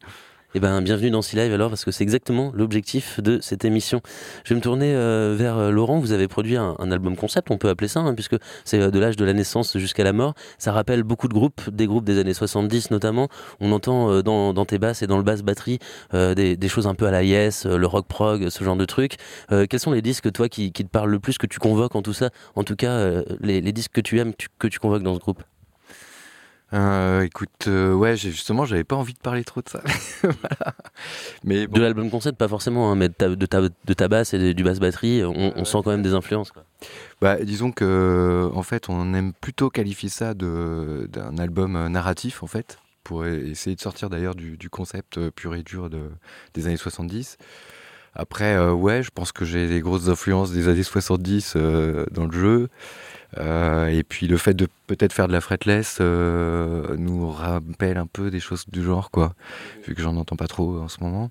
Eh 0.58 0.62
ben, 0.62 0.82
bienvenue 0.82 1.10
dans 1.10 1.22
C-Live 1.22 1.54
alors, 1.54 1.68
parce 1.68 1.84
que 1.84 1.92
c'est 1.92 2.06
exactement 2.06 2.54
l'objectif 2.56 3.20
de 3.20 3.40
cette 3.42 3.66
émission. 3.66 4.00
Je 4.46 4.54
vais 4.54 4.56
me 4.56 4.62
tourner 4.62 4.96
euh, 4.96 5.36
vers 5.38 5.58
euh, 5.58 5.70
Laurent. 5.70 6.00
Vous 6.00 6.14
avez 6.14 6.30
produit 6.30 6.56
un, 6.56 6.78
album 6.80 7.18
concept, 7.18 7.52
on 7.52 7.58
peut 7.58 7.68
appeler 7.68 7.90
ça, 7.90 8.00
hein, 8.00 8.14
puisque 8.14 8.38
c'est 8.64 8.80
euh, 8.80 8.90
de 8.90 8.98
l'âge 8.98 9.18
de 9.18 9.26
la 9.26 9.34
naissance 9.34 9.78
jusqu'à 9.78 10.06
la 10.06 10.14
mort. 10.14 10.34
Ça 10.58 10.72
rappelle 10.72 11.04
beaucoup 11.04 11.28
de 11.28 11.34
groupes, 11.34 11.70
des 11.70 11.88
groupes 11.88 12.06
des 12.06 12.20
années 12.20 12.34
70 12.34 12.92
notamment. 12.92 13.28
On 13.60 13.74
entend 13.74 14.22
dans, 14.22 14.66
tes 14.66 14.80
basses 14.80 15.02
et 15.02 15.08
dans 15.08 15.18
le 15.18 15.24
basse 15.24 15.42
batterie 15.42 15.80
des, 16.14 16.70
choses 16.70 16.88
un 16.88 16.96
peu 16.96 17.06
à 17.06 17.12
la 17.12 17.24
Yes, 17.24 17.66
le 17.66 17.86
rock 17.86 18.08
prog, 18.08 18.48
ce 18.48 18.64
genre 18.64 18.78
de 18.78 18.86
trucs. 18.86 19.18
Quels 19.50 19.80
sont 19.80 19.92
les 19.92 20.02
disques, 20.02 20.32
toi, 20.32 20.48
qui, 20.48 20.72
te 20.72 20.84
parlent 20.84 21.12
le 21.12 21.20
plus, 21.20 21.38
que 21.38 21.48
tu 21.48 21.60
convoques 21.60 21.98
en 21.98 22.02
tout 22.02 22.14
ça? 22.14 22.30
En 22.56 22.64
tout 22.64 22.78
cas, 22.78 23.22
les, 23.42 23.74
disques 23.74 23.92
que 23.92 24.02
tu 24.02 24.20
aimes, 24.20 24.32
que 24.58 24.70
tu 24.70 24.80
convoques 24.80 25.04
dans 25.04 25.16
ce 25.16 25.20
groupe? 25.20 25.44
Euh, 26.74 27.22
écoute, 27.22 27.68
euh, 27.68 27.94
ouais, 27.94 28.18
justement, 28.18 28.66
j'avais 28.66 28.84
pas 28.84 28.96
envie 28.96 29.14
de 29.14 29.20
parler 29.20 29.44
trop 29.44 29.62
de 29.62 29.70
ça. 29.70 29.82
Voilà. 30.24 30.76
Mais 31.44 31.68
bon, 31.68 31.74
De 31.78 31.82
l'album 31.82 32.10
concept, 32.10 32.38
pas 32.38 32.48
forcément, 32.48 32.92
hein, 32.92 32.96
mais 32.96 33.08
de 33.10 33.14
ta, 33.14 33.30
de, 33.30 33.46
ta, 33.46 33.62
de 33.62 33.94
ta 33.94 34.08
basse 34.08 34.34
et 34.34 34.40
de- 34.40 34.52
du 34.52 34.64
basse 34.64 34.80
batterie, 34.80 35.24
on, 35.24 35.54
on 35.56 35.64
sent 35.66 35.78
quand 35.84 35.92
même 35.92 36.02
des 36.02 36.14
influences. 36.14 36.52
Quoi. 36.52 36.64
bah, 37.22 37.38
disons 37.44 37.72
que, 37.72 38.50
en 38.54 38.64
fait, 38.64 38.90
on 38.90 39.14
aime 39.14 39.34
plutôt 39.34 39.70
qualifier 39.70 40.10
ça 40.10 40.34
de- 40.34 41.08
d'un 41.12 41.38
album 41.38 41.76
euh, 41.76 41.88
narratif, 41.90 42.42
en 42.44 42.48
fait, 42.48 42.80
pour 43.04 43.24
e- 43.24 43.46
essayer 43.46 43.76
de 43.76 43.82
sortir 43.82 44.10
d'ailleurs 44.10 44.36
du, 44.36 44.58
du 44.58 44.70
concept 44.70 45.30
pur 45.30 45.54
et 45.56 45.62
dur 45.64 45.90
de, 45.92 46.10
des 46.56 46.66
années 46.66 46.78
70. 46.78 47.38
Après, 48.16 48.56
euh, 48.56 48.72
ouais, 48.72 49.04
je 49.04 49.12
pense 49.14 49.32
que 49.34 49.44
j'ai 49.44 49.68
des 49.68 49.82
grosses 49.82 50.08
influences 50.08 50.52
des 50.52 50.70
années 50.70 50.84
70 50.84 51.54
euh, 51.56 52.06
dans 52.12 52.26
le 52.26 52.32
jeu. 52.32 52.70
Euh, 53.38 53.88
et 53.88 54.04
puis 54.04 54.28
le 54.28 54.38
fait 54.38 54.54
de 54.54 54.68
peut-être 54.88 55.12
faire 55.12 55.28
de 55.28 55.34
la 55.34 55.42
fretless 55.42 56.00
nous 56.00 57.30
rappelle 57.30 57.98
un 57.98 58.08
peu 58.08 58.32
des 58.32 58.40
choses 58.40 58.66
du 58.70 58.82
genre, 58.82 59.12
quoi, 59.12 59.34
vu 59.86 59.94
que 59.94 60.02
j'en 60.02 60.16
entends 60.16 60.38
pas 60.38 60.48
trop 60.48 60.80
en 60.80 60.88
ce 60.88 61.04
moment. 61.04 61.30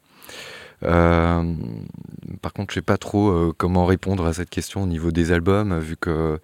Par 0.83 2.53
contre, 2.53 2.73
je 2.73 2.75
sais 2.75 2.83
pas 2.83 2.99
trop 2.99 3.55
comment 3.57 3.87
répondre 3.87 4.27
à 4.27 4.35
cette 4.35 4.51
question 4.51 4.83
au 4.83 4.87
niveau 4.87 5.11
des 5.13 5.33
albums, 5.33 5.79
vu 5.79 5.97
que 5.97 6.39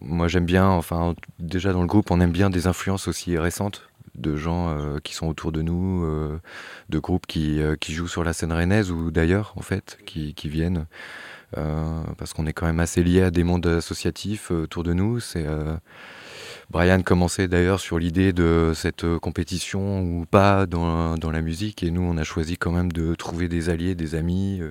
moi 0.00 0.28
j'aime 0.28 0.46
bien, 0.46 0.68
enfin 0.68 1.14
déjà 1.38 1.72
dans 1.72 1.80
le 1.80 1.86
groupe, 1.86 2.10
on 2.10 2.20
aime 2.20 2.32
bien 2.32 2.50
des 2.50 2.66
influences 2.66 3.08
aussi 3.08 3.38
récentes 3.38 3.88
de 4.14 4.36
gens 4.36 4.68
euh, 4.68 4.98
qui 5.02 5.14
sont 5.14 5.26
autour 5.26 5.52
de 5.52 5.62
nous, 5.62 6.04
euh, 6.04 6.40
de 6.88 6.98
groupes 6.98 7.26
qui, 7.26 7.60
euh, 7.60 7.76
qui 7.76 7.94
jouent 7.94 8.08
sur 8.08 8.24
la 8.24 8.32
scène 8.32 8.52
rennaise 8.52 8.90
ou 8.90 9.10
d'ailleurs 9.10 9.54
en 9.56 9.62
fait, 9.62 9.98
qui, 10.06 10.34
qui 10.34 10.48
viennent. 10.48 10.86
Parce 12.16 12.32
qu'on 12.32 12.46
est 12.46 12.54
quand 12.54 12.64
même 12.64 12.80
assez 12.80 13.02
lié 13.02 13.20
à 13.20 13.30
des 13.30 13.44
mondes 13.44 13.66
associatifs 13.66 14.50
autour 14.50 14.84
de 14.84 14.94
nous. 14.94 15.20
C'est 15.20 15.44
Brian 16.70 17.02
commençait 17.02 17.46
d'ailleurs 17.46 17.78
sur 17.78 17.98
l'idée 17.98 18.32
de 18.32 18.72
cette 18.74 19.06
compétition 19.18 20.00
ou 20.00 20.24
pas 20.24 20.64
dans, 20.64 21.18
dans 21.18 21.30
la 21.30 21.42
musique, 21.42 21.82
et 21.82 21.90
nous 21.90 22.00
on 22.00 22.16
a 22.16 22.24
choisi 22.24 22.56
quand 22.56 22.70
même 22.70 22.90
de 22.90 23.14
trouver 23.14 23.48
des 23.48 23.68
alliés, 23.68 23.94
des 23.94 24.14
amis, 24.14 24.62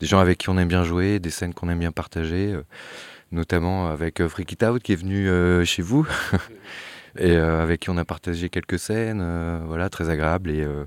des 0.00 0.06
gens 0.06 0.18
avec 0.18 0.38
qui 0.38 0.48
on 0.48 0.58
aime 0.58 0.66
bien 0.66 0.82
jouer, 0.82 1.20
des 1.20 1.30
scènes 1.30 1.54
qu'on 1.54 1.68
aime 1.68 1.78
bien 1.78 1.92
partager, 1.92 2.58
notamment 3.30 3.88
avec 3.88 4.26
Freak 4.26 4.50
It 4.50 4.64
Out 4.64 4.82
qui 4.82 4.94
est 4.94 4.96
venu 4.96 5.28
chez 5.64 5.82
vous. 5.82 6.04
Et 7.18 7.32
euh, 7.32 7.62
avec 7.62 7.80
qui 7.80 7.90
on 7.90 7.96
a 7.96 8.04
partagé 8.04 8.48
quelques 8.48 8.78
scènes, 8.78 9.20
euh, 9.20 9.60
voilà, 9.66 9.88
très 9.88 10.08
agréables. 10.08 10.50
Et 10.50 10.62
euh, 10.62 10.84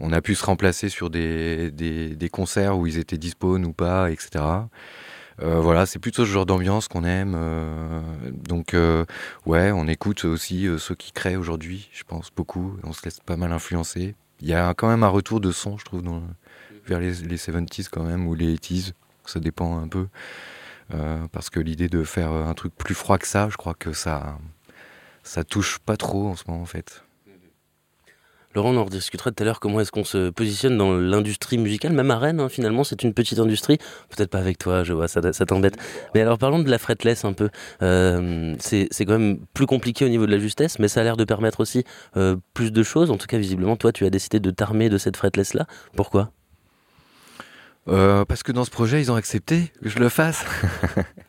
on 0.00 0.12
a 0.12 0.20
pu 0.20 0.34
se 0.34 0.44
remplacer 0.44 0.88
sur 0.88 1.08
des, 1.08 1.70
des, 1.70 2.28
concerts 2.28 2.76
où 2.76 2.86
ils 2.86 2.98
étaient 2.98 3.18
dispo 3.18 3.56
ou 3.56 3.72
pas, 3.72 4.10
etc. 4.10 4.44
Voilà, 5.40 5.86
c'est 5.86 6.00
plutôt 6.00 6.24
ce 6.24 6.30
genre 6.30 6.46
d'ambiance 6.46 6.88
qu'on 6.88 7.04
aime. 7.04 7.36
donc, 8.32 8.76
ouais, 9.46 9.70
on 9.70 9.86
écoute 9.86 10.24
aussi 10.24 10.68
ceux 10.78 10.96
qui 10.96 11.12
créent 11.12 11.36
aujourd'hui, 11.36 11.88
je 11.92 12.02
pense, 12.02 12.30
beaucoup. 12.34 12.76
On 12.82 12.92
se 12.92 13.04
laisse 13.04 13.20
pas 13.20 13.36
mal 13.36 13.52
influencer. 13.52 14.16
Il 14.40 14.48
y 14.48 14.54
a 14.54 14.74
quand 14.74 14.88
même 14.88 15.04
un 15.04 15.08
retour 15.08 15.40
de 15.40 15.52
son, 15.52 15.78
je 15.78 15.84
trouve, 15.84 16.02
vers 16.86 16.98
les, 16.98 17.12
les 17.22 17.36
70s 17.36 17.88
quand 17.88 18.02
même, 18.02 18.26
ou 18.26 18.34
les 18.34 18.56
80s. 18.56 18.92
Ça 19.26 19.38
dépend 19.38 19.78
un 19.78 19.86
peu. 19.86 20.08
Parce 21.30 21.50
que 21.50 21.60
l'idée 21.60 21.88
de 21.88 22.02
faire 22.02 22.32
un 22.32 22.54
truc 22.54 22.74
plus 22.76 22.94
froid 22.94 23.18
que 23.18 23.26
ça, 23.26 23.48
je 23.48 23.56
crois 23.56 23.74
que 23.74 23.92
ça, 23.92 24.38
ça 25.28 25.44
touche 25.44 25.78
pas 25.78 25.96
trop 25.96 26.26
en 26.26 26.36
ce 26.36 26.44
moment, 26.48 26.62
en 26.62 26.66
fait. 26.66 27.04
Laurent, 28.54 28.70
on 28.70 28.78
en 28.78 28.84
rediscutera 28.86 29.30
tout 29.30 29.42
à 29.42 29.44
l'heure 29.44 29.60
comment 29.60 29.78
est-ce 29.78 29.92
qu'on 29.92 30.04
se 30.04 30.30
positionne 30.30 30.78
dans 30.78 30.94
l'industrie 30.94 31.58
musicale, 31.58 31.92
même 31.92 32.10
à 32.10 32.18
Rennes, 32.18 32.40
hein, 32.40 32.48
finalement, 32.48 32.82
c'est 32.82 33.02
une 33.02 33.12
petite 33.12 33.38
industrie. 33.38 33.76
Peut-être 34.08 34.30
pas 34.30 34.38
avec 34.38 34.56
toi, 34.56 34.84
je 34.84 34.94
vois, 34.94 35.06
ça, 35.06 35.20
ça 35.34 35.44
t'embête. 35.44 35.76
Mais 36.14 36.22
alors 36.22 36.38
parlons 36.38 36.58
de 36.60 36.70
la 36.70 36.78
fretless 36.78 37.26
un 37.26 37.34
peu. 37.34 37.50
Euh, 37.82 38.56
c'est 38.58 38.88
c'est 38.90 39.04
quand 39.04 39.18
même 39.18 39.38
plus 39.52 39.66
compliqué 39.66 40.06
au 40.06 40.08
niveau 40.08 40.24
de 40.24 40.30
la 40.32 40.38
justesse, 40.38 40.78
mais 40.78 40.88
ça 40.88 41.02
a 41.02 41.04
l'air 41.04 41.18
de 41.18 41.24
permettre 41.24 41.60
aussi 41.60 41.84
euh, 42.16 42.36
plus 42.54 42.72
de 42.72 42.82
choses. 42.82 43.10
En 43.10 43.18
tout 43.18 43.26
cas, 43.26 43.36
visiblement, 43.36 43.76
toi, 43.76 43.92
tu 43.92 44.06
as 44.06 44.10
décidé 44.10 44.40
de 44.40 44.50
t'armer 44.50 44.88
de 44.88 44.96
cette 44.96 45.18
fretless-là. 45.18 45.66
Pourquoi? 45.94 46.32
Euh, 47.88 48.24
parce 48.24 48.42
que 48.42 48.52
dans 48.52 48.64
ce 48.64 48.70
projet, 48.70 49.00
ils 49.00 49.12
ont 49.12 49.16
accepté 49.16 49.72
que 49.82 49.90
je 49.90 49.98
le 49.98 50.08
fasse. 50.08 50.44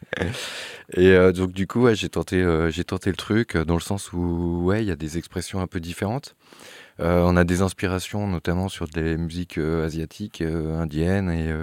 Et 0.93 1.09
euh, 1.09 1.31
donc 1.31 1.51
du 1.51 1.67
coup, 1.67 1.87
j'ai 1.93 2.09
tenté, 2.09 2.41
euh, 2.41 2.71
tenté 2.85 3.09
le 3.09 3.15
truc 3.15 3.55
euh, 3.55 3.65
dans 3.65 3.75
le 3.75 3.81
sens 3.81 4.11
où 4.13 4.61
ouais, 4.63 4.83
il 4.83 4.87
y 4.87 4.91
a 4.91 4.95
des 4.95 5.17
expressions 5.17 5.61
un 5.61 5.67
peu 5.67 5.79
différentes. 5.79 6.35
On 7.01 7.37
a 7.37 7.45
des 7.45 7.61
inspirations 7.61 8.27
notamment 8.27 8.67
sur 8.67 8.85
des 8.85 9.15
musiques 9.15 9.57
asiatiques, 9.57 10.41
indiennes 10.41 11.29
et 11.31 11.53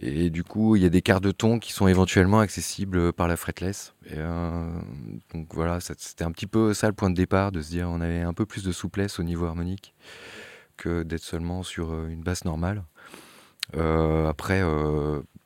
et 0.00 0.30
du 0.30 0.44
coup, 0.44 0.76
il 0.76 0.82
y 0.82 0.86
a 0.86 0.90
des 0.90 1.02
quarts 1.02 1.20
de 1.20 1.32
ton 1.32 1.58
qui 1.58 1.72
sont 1.72 1.88
éventuellement 1.88 2.38
accessibles 2.38 3.12
par 3.12 3.26
la 3.26 3.36
fretless. 3.36 3.94
Et, 4.08 4.14
donc 5.34 5.52
voilà, 5.52 5.80
c'était 5.80 6.22
un 6.22 6.30
petit 6.30 6.46
peu 6.46 6.72
ça 6.72 6.86
le 6.86 6.92
point 6.92 7.10
de 7.10 7.16
départ, 7.16 7.50
de 7.50 7.60
se 7.60 7.70
dire 7.70 7.88
on 7.90 8.00
avait 8.00 8.20
un 8.20 8.32
peu 8.32 8.46
plus 8.46 8.62
de 8.62 8.70
souplesse 8.70 9.18
au 9.18 9.24
niveau 9.24 9.46
harmonique 9.46 9.92
que 10.76 11.02
d'être 11.02 11.24
seulement 11.24 11.64
sur 11.64 11.92
une 12.06 12.22
basse 12.22 12.44
normale. 12.44 12.84
Après, 13.74 14.62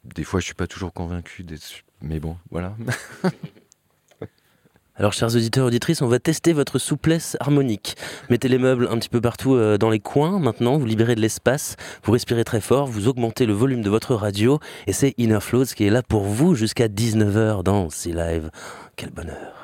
des 0.05 0.25
fois, 0.25 0.41
je 0.41 0.45
suis 0.45 0.55
pas 0.55 0.67
toujours 0.67 0.93
convaincu 0.93 1.45
d'être, 1.45 1.83
mais 2.03 2.21
bon, 2.21 2.37
voilà. 2.51 2.75
Alors, 4.95 5.15
chers 5.15 5.35
auditeurs, 5.35 5.67
auditrices, 5.67 6.03
on 6.03 6.07
va 6.07 6.19
tester 6.19 6.53
votre 6.53 6.79
souplesse 6.79 7.37
harmonique. 7.41 7.97
Mettez 8.29 8.49
les 8.49 8.59
meubles 8.59 8.89
un 8.91 8.99
petit 8.99 9.09
peu 9.09 9.23
partout 9.23 9.55
euh, 9.55 9.79
dans 9.79 9.89
les 9.89 10.01
coins. 10.01 10.39
Maintenant, 10.39 10.77
vous 10.77 10.85
libérez 10.85 11.15
de 11.15 11.21
l'espace, 11.21 11.77
vous 12.05 12.13
respirez 12.13 12.45
très 12.45 12.61
fort, 12.61 12.87
vous 12.87 13.09
augmentez 13.09 13.47
le 13.47 13.55
volume 13.55 13.81
de 13.81 13.89
votre 13.89 14.15
radio. 14.15 14.61
Et 14.87 14.93
c'est 14.93 15.15
Inner 15.17 15.41
Flows 15.41 15.65
qui 15.65 15.85
est 15.87 15.91
là 15.91 16.03
pour 16.03 16.25
vous 16.25 16.55
jusqu'à 16.55 16.89
19h 16.89 17.63
dans 17.63 17.89
C 17.89 18.13
Live. 18.13 18.51
Quel 18.95 19.11
bonheur. 19.11 19.62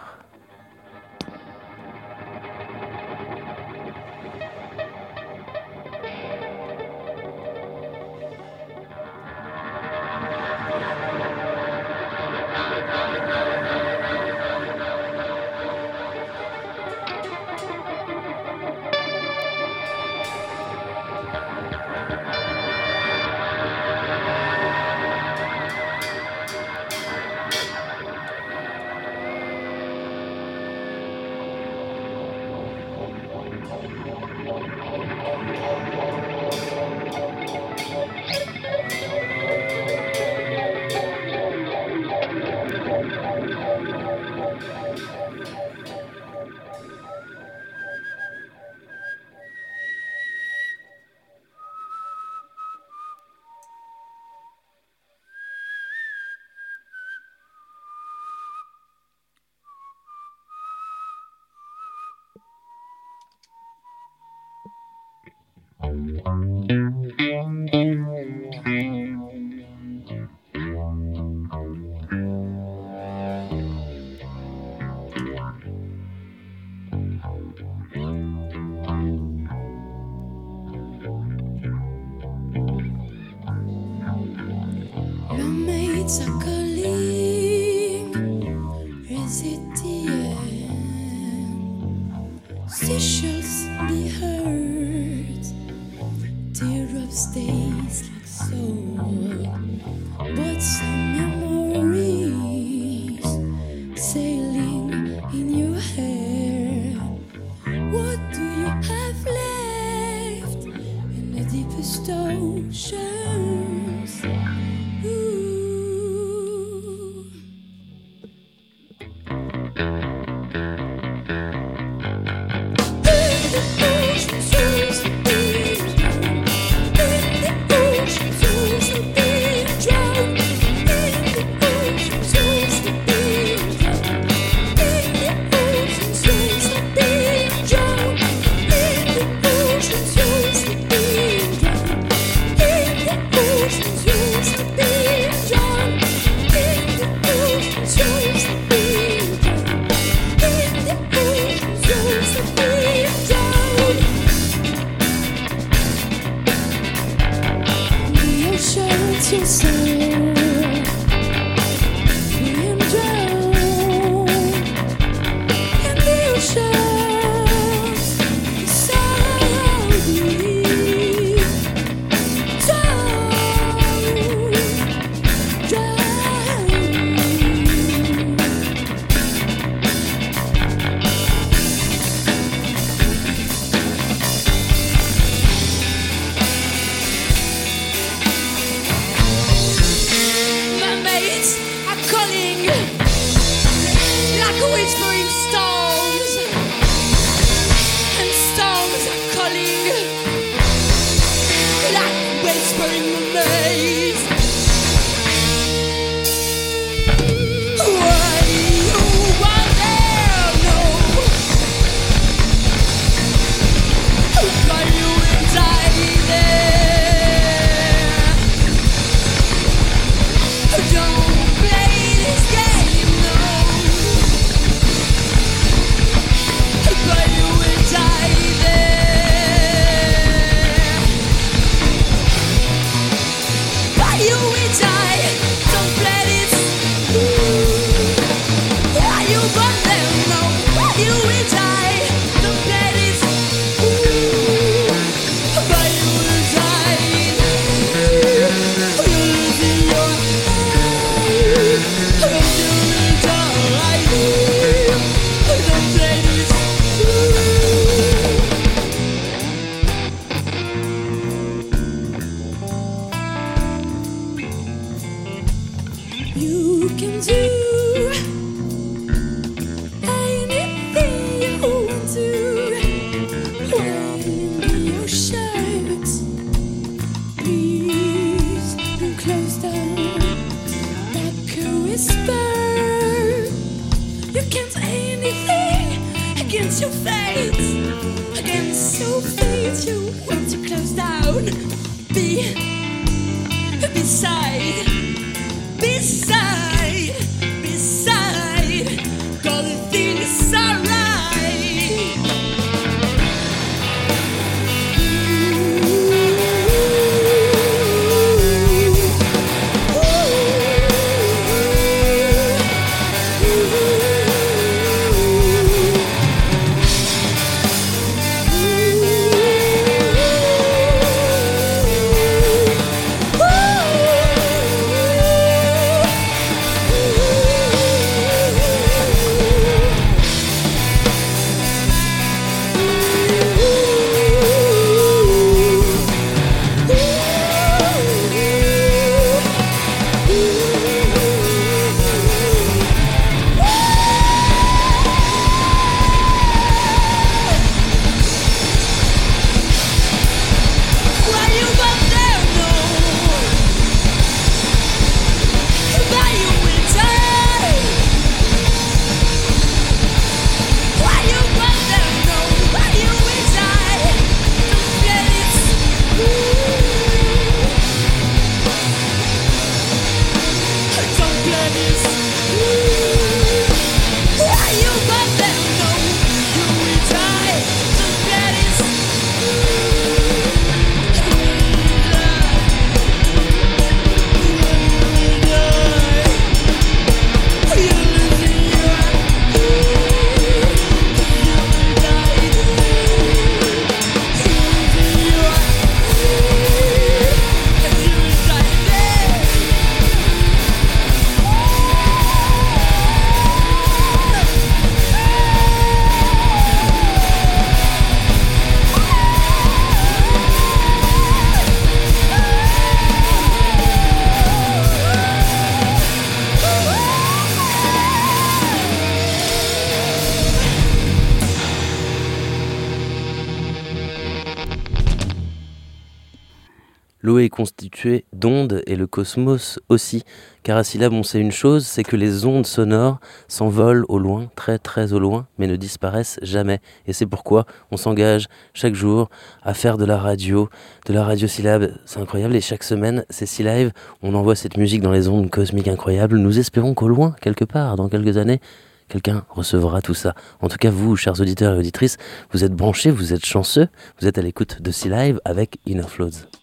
Cosmos 429.19 429.81
aussi. 429.89 430.23
Car 430.63 430.77
à 430.77 430.85
syllabe, 430.85 431.13
on 431.13 431.25
sait 431.25 431.41
une 431.41 431.51
chose, 431.51 431.85
c'est 431.85 432.05
que 432.05 432.15
les 432.15 432.45
ondes 432.45 432.67
sonores 432.67 433.19
s'envolent 433.49 434.05
au 434.09 434.21
loin, 434.21 434.49
très 434.55 434.79
très 434.79 435.13
au 435.13 435.19
loin, 435.19 435.49
mais 435.59 435.67
ne 435.67 435.75
disparaissent 435.75 436.39
jamais. 436.41 436.79
Et 437.09 437.13
c'est 437.13 437.27
pourquoi 437.27 437.67
on 437.91 437.97
s'engage 437.97 438.47
chaque 438.75 438.95
jour 438.95 439.29
à 439.65 439.75
faire 439.75 439.99
de 439.99 440.05
la 440.05 440.19
radio, 440.19 440.69
de 441.07 441.13
la 441.13 441.25
radio 441.25 441.49
syllabe. 441.49 441.91
C'est 442.07 442.21
incroyable. 442.21 442.55
Et 442.55 442.61
chaque 442.61 442.85
semaine, 442.85 443.25
c'est 443.29 443.47
Sylive. 443.47 443.91
On 444.23 444.35
envoie 444.35 444.55
cette 444.55 444.77
musique 444.77 445.03
dans 445.03 445.11
les 445.11 445.27
ondes 445.27 445.51
cosmiques 445.51 445.89
incroyables. 445.89 446.39
Nous 446.39 446.61
espérons 446.61 446.95
qu'au 446.95 447.09
loin, 447.09 447.35
quelque 447.41 447.65
part, 447.65 447.97
dans 447.97 448.09
quelques 448.09 448.37
années, 448.37 448.61
quelqu'un 449.09 449.45
recevra 449.49 450.01
tout 450.01 450.15
ça. 450.15 450.35
En 450.61 450.69
tout 450.69 450.79
cas, 450.79 450.91
vous, 450.91 451.17
chers 451.17 451.41
auditeurs 451.41 451.75
et 451.75 451.79
auditrices, 451.79 452.19
vous 452.53 452.63
êtes 452.63 452.73
branchés, 452.73 453.11
vous 453.11 453.33
êtes 453.33 453.45
chanceux, 453.45 453.89
vous 454.21 454.29
êtes 454.29 454.39
à 454.39 454.43
l'écoute 454.43 454.81
de 454.81 454.93
Sylive 454.93 455.41
avec 455.45 455.79
Inner 455.87 456.07
Flows. 456.07 456.58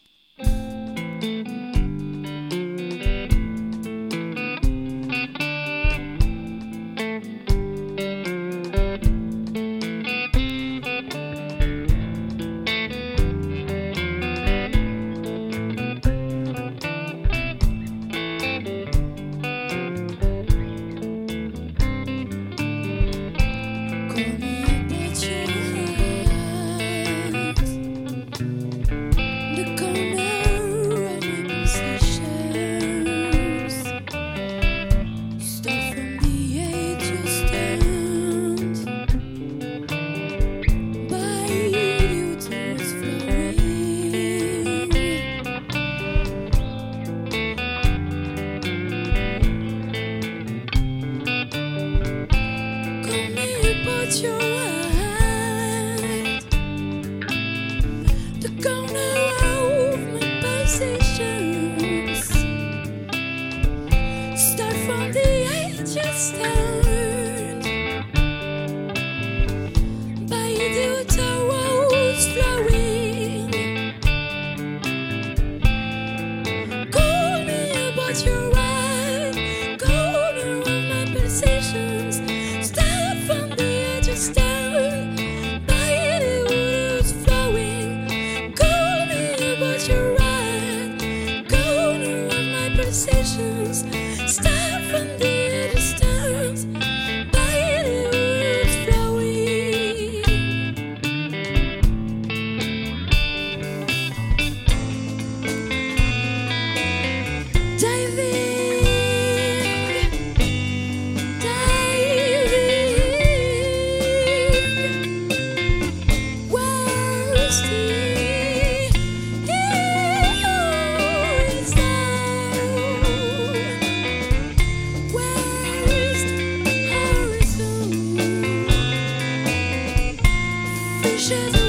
wishes. 131.30 131.65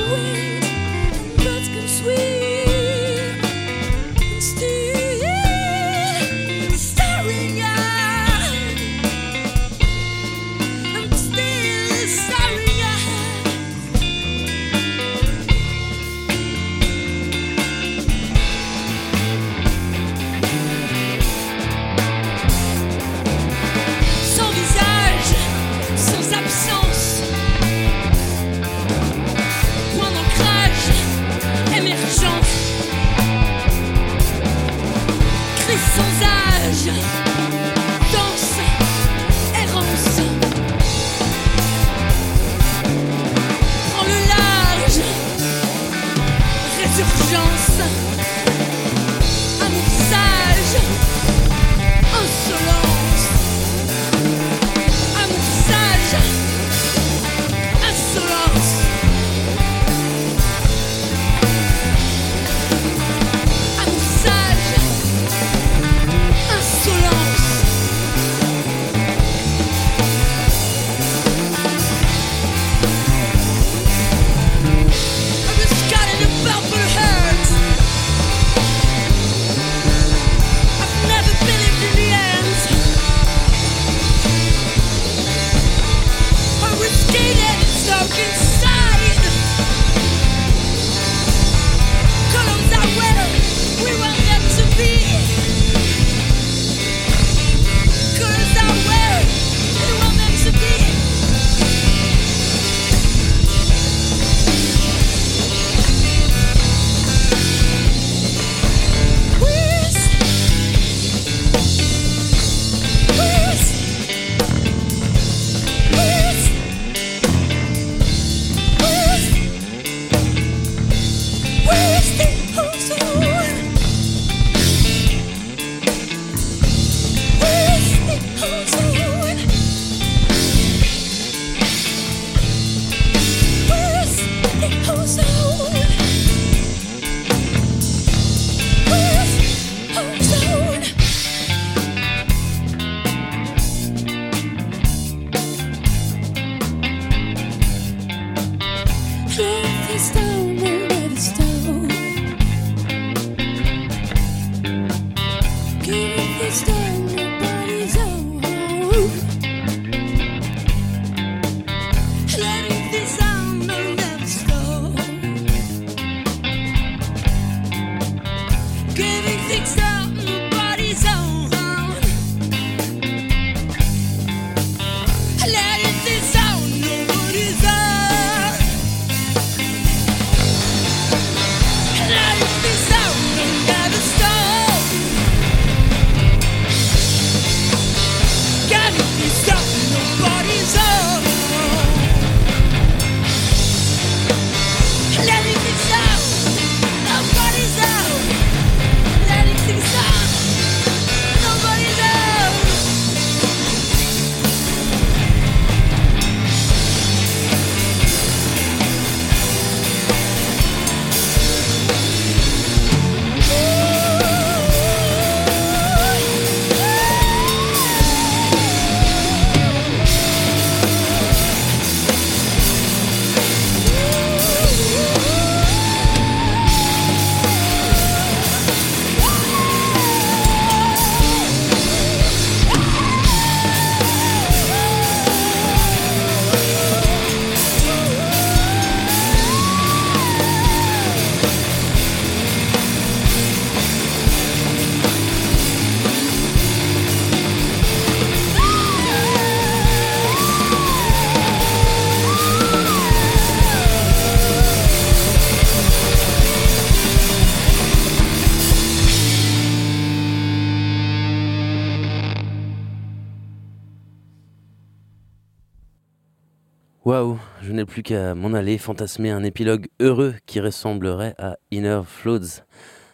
Waouh, 267.07 267.38
je 267.62 267.70
n'ai 267.70 267.84
plus 267.84 268.02
qu'à 268.02 268.34
m'en 268.34 268.52
aller 268.52 268.78
fantasmer 268.78 269.30
un 269.30 269.44
épilogue 269.44 269.86
heureux 270.00 270.34
qui 270.44 270.59
ressemblerait 270.59 271.36
à 271.38 271.57
Inner 271.70 272.00
Floods. 272.04 272.64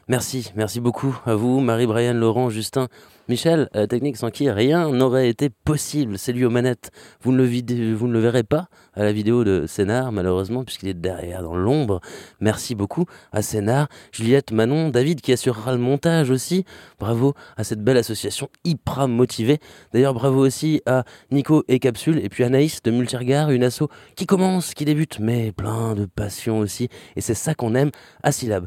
Merci, 0.09 0.51
merci 0.57 0.81
beaucoup 0.81 1.15
à 1.27 1.35
vous, 1.35 1.61
Marie-Brian, 1.61 2.15
Laurent, 2.15 2.49
Justin, 2.49 2.89
Michel, 3.33 3.71
la 3.73 3.87
technique 3.87 4.19
sans 4.19 4.31
qui 4.31 4.51
rien 4.51 4.91
n'aurait 4.91 5.27
été 5.27 5.49
possible. 5.49 6.19
C'est 6.19 6.35
lui 6.35 6.45
aux 6.45 6.51
manettes. 6.51 6.91
Vous 7.23 7.33
ne, 7.33 7.39
le 7.39 8.19
verrez 8.19 8.43
pas 8.43 8.67
à 8.93 9.05
la 9.05 9.13
vidéo 9.15 9.43
de 9.43 9.65
Sénard, 9.67 10.13
malheureusement, 10.13 10.65
puisqu'il 10.65 10.91
est 10.91 11.01
derrière 11.01 11.43
dans 11.43 11.57
l'ombre. 11.57 12.03
Merci 12.41 12.75
beaucoup 12.75 13.07
à 13.33 13.41
Sénard, 13.41 13.89
Juliette, 14.13 14.53
Manon, 14.53 14.91
David 14.91 15.23
qui 15.23 15.33
assurera 15.33 15.73
le 15.73 15.79
montage 15.79 16.29
aussi. 16.29 16.67
Bravo 17.01 17.33
à 17.57 17.65
cette 17.65 17.83
belle 17.83 17.97
association 17.97 18.51
hyper 18.65 19.09
motivée. 19.09 19.61
D'ailleurs, 19.95 20.13
bravo 20.13 20.45
aussi 20.45 20.83
à 20.85 21.05
Nico 21.31 21.65
et 21.69 21.79
Capsule, 21.79 22.19
et 22.23 22.29
puis 22.29 22.45
Anaïs 22.45 22.83
de 22.83 22.91
Multiregard, 22.91 23.51
une 23.51 23.65
asso 23.65 23.89
qui 24.15 24.27
commence, 24.27 24.75
qui 24.75 24.85
débute, 24.85 25.21
mais 25.21 25.53
plein 25.53 25.95
de 25.95 26.05
passion 26.05 26.59
aussi. 26.59 26.91
Et 27.17 27.23
c'est 27.23 27.33
ça 27.33 27.55
qu'on 27.55 27.75
aime 27.75 27.93
à 28.23 28.31
Syllab. 28.31 28.67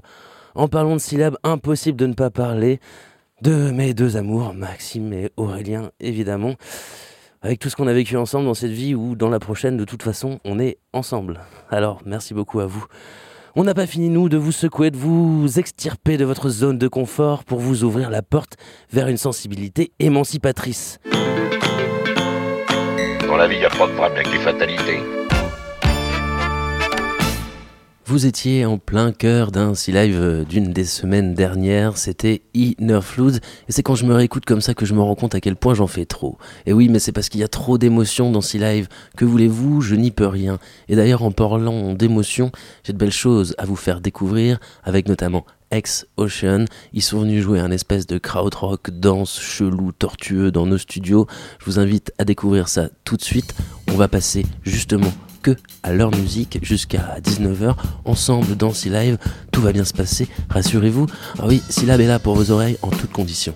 En 0.55 0.69
parlant 0.69 0.93
de 0.93 0.99
syllabes, 0.99 1.37
impossible 1.43 1.99
de 1.99 2.07
ne 2.07 2.13
pas 2.13 2.31
parler 2.31 2.79
de 3.45 3.69
mes 3.69 3.93
deux 3.93 4.17
amours, 4.17 4.55
Maxime 4.55 5.13
et 5.13 5.29
Aurélien, 5.37 5.91
évidemment. 5.99 6.55
Avec 7.43 7.59
tout 7.59 7.69
ce 7.69 7.75
qu'on 7.75 7.85
a 7.85 7.93
vécu 7.93 8.17
ensemble 8.17 8.45
dans 8.45 8.55
cette 8.55 8.71
vie 8.71 8.95
ou 8.95 9.15
dans 9.15 9.29
la 9.29 9.37
prochaine, 9.37 9.77
de 9.77 9.85
toute 9.85 10.01
façon, 10.01 10.39
on 10.45 10.57
est 10.57 10.79
ensemble. 10.93 11.41
Alors, 11.69 12.01
merci 12.07 12.33
beaucoup 12.33 12.59
à 12.59 12.65
vous. 12.65 12.83
On 13.55 13.63
n'a 13.63 13.75
pas 13.75 13.85
fini, 13.85 14.09
nous, 14.09 14.29
de 14.29 14.37
vous 14.37 14.51
secouer, 14.51 14.89
de 14.89 14.97
vous 14.97 15.59
extirper 15.59 16.17
de 16.17 16.25
votre 16.25 16.49
zone 16.49 16.79
de 16.79 16.87
confort 16.87 17.43
pour 17.43 17.59
vous 17.59 17.83
ouvrir 17.83 18.09
la 18.09 18.23
porte 18.23 18.57
vers 18.91 19.07
une 19.09 19.17
sensibilité 19.17 19.91
émancipatrice. 19.99 20.97
Dans 23.27 23.37
la 23.37 23.47
vie, 23.47 23.57
il 23.57 23.59
n'y 23.59 23.65
a 23.65 23.69
de 23.69 23.75
drame 23.75 24.11
avec 24.11 24.31
les 24.31 24.39
fatalités. 24.39 25.24
Vous 28.07 28.27
étiez 28.27 28.67
en 28.67 28.77
plein 28.77 29.11
cœur 29.11 29.51
d'un 29.51 29.73
si 29.73 29.91
live 29.91 30.19
euh, 30.21 30.43
d'une 30.43 30.71
des 30.71 30.85
semaines 30.85 31.33
dernières, 31.33 31.97
c'était 31.97 32.43
Inner 32.53 32.99
Fluid, 33.01 33.41
et 33.67 33.71
c'est 33.71 33.81
quand 33.81 33.95
je 33.95 34.05
me 34.05 34.13
réécoute 34.13 34.45
comme 34.45 34.61
ça 34.61 34.75
que 34.75 34.85
je 34.85 34.93
me 34.93 35.01
rends 35.01 35.15
compte 35.15 35.33
à 35.33 35.41
quel 35.41 35.55
point 35.55 35.73
j'en 35.73 35.87
fais 35.87 36.05
trop. 36.05 36.37
Et 36.67 36.73
oui, 36.73 36.87
mais 36.87 36.99
c'est 36.99 37.11
parce 37.11 37.29
qu'il 37.29 37.41
y 37.41 37.43
a 37.43 37.47
trop 37.47 37.79
d'émotions 37.79 38.31
dans 38.31 38.41
si 38.41 38.59
live. 38.59 38.89
Que 39.17 39.25
voulez-vous, 39.25 39.81
je 39.81 39.95
n'y 39.95 40.11
peux 40.11 40.27
rien. 40.27 40.59
Et 40.87 40.95
d'ailleurs, 40.95 41.23
en 41.23 41.31
parlant 41.31 41.93
d'émotions, 41.95 42.51
j'ai 42.83 42.93
de 42.93 42.99
belles 42.99 43.11
choses 43.11 43.55
à 43.57 43.65
vous 43.65 43.75
faire 43.75 44.01
découvrir, 44.01 44.59
avec 44.83 45.07
notamment 45.07 45.43
Ex 45.71 46.05
Ocean. 46.17 46.65
Ils 46.93 47.01
sont 47.01 47.21
venus 47.21 47.41
jouer 47.41 47.59
un 47.59 47.71
espèce 47.71 48.05
de 48.05 48.19
krautrock, 48.19 48.91
danse, 48.91 49.39
chelou, 49.39 49.91
tortueux 49.93 50.51
dans 50.51 50.67
nos 50.67 50.77
studios. 50.77 51.25
Je 51.57 51.65
vous 51.65 51.79
invite 51.79 52.13
à 52.19 52.23
découvrir 52.23 52.67
ça 52.67 52.87
tout 53.03 53.17
de 53.17 53.23
suite. 53.23 53.55
On 53.91 53.95
va 53.95 54.07
passer 54.07 54.45
justement 54.61 55.11
à 55.83 55.93
leur 55.93 56.11
musique 56.15 56.59
jusqu'à 56.63 57.17
19h 57.23 57.75
ensemble 58.05 58.55
dans 58.55 58.73
C 58.73 58.89
Live. 58.89 59.17
Tout 59.51 59.61
va 59.61 59.71
bien 59.71 59.85
se 59.85 59.93
passer, 59.93 60.27
rassurez-vous. 60.49 61.07
Ah 61.39 61.45
oui, 61.47 61.61
Syllab 61.69 62.01
est 62.01 62.07
là 62.07 62.19
pour 62.19 62.35
vos 62.35 62.51
oreilles 62.51 62.77
en 62.81 62.89
toutes 62.89 63.11
conditions. 63.11 63.53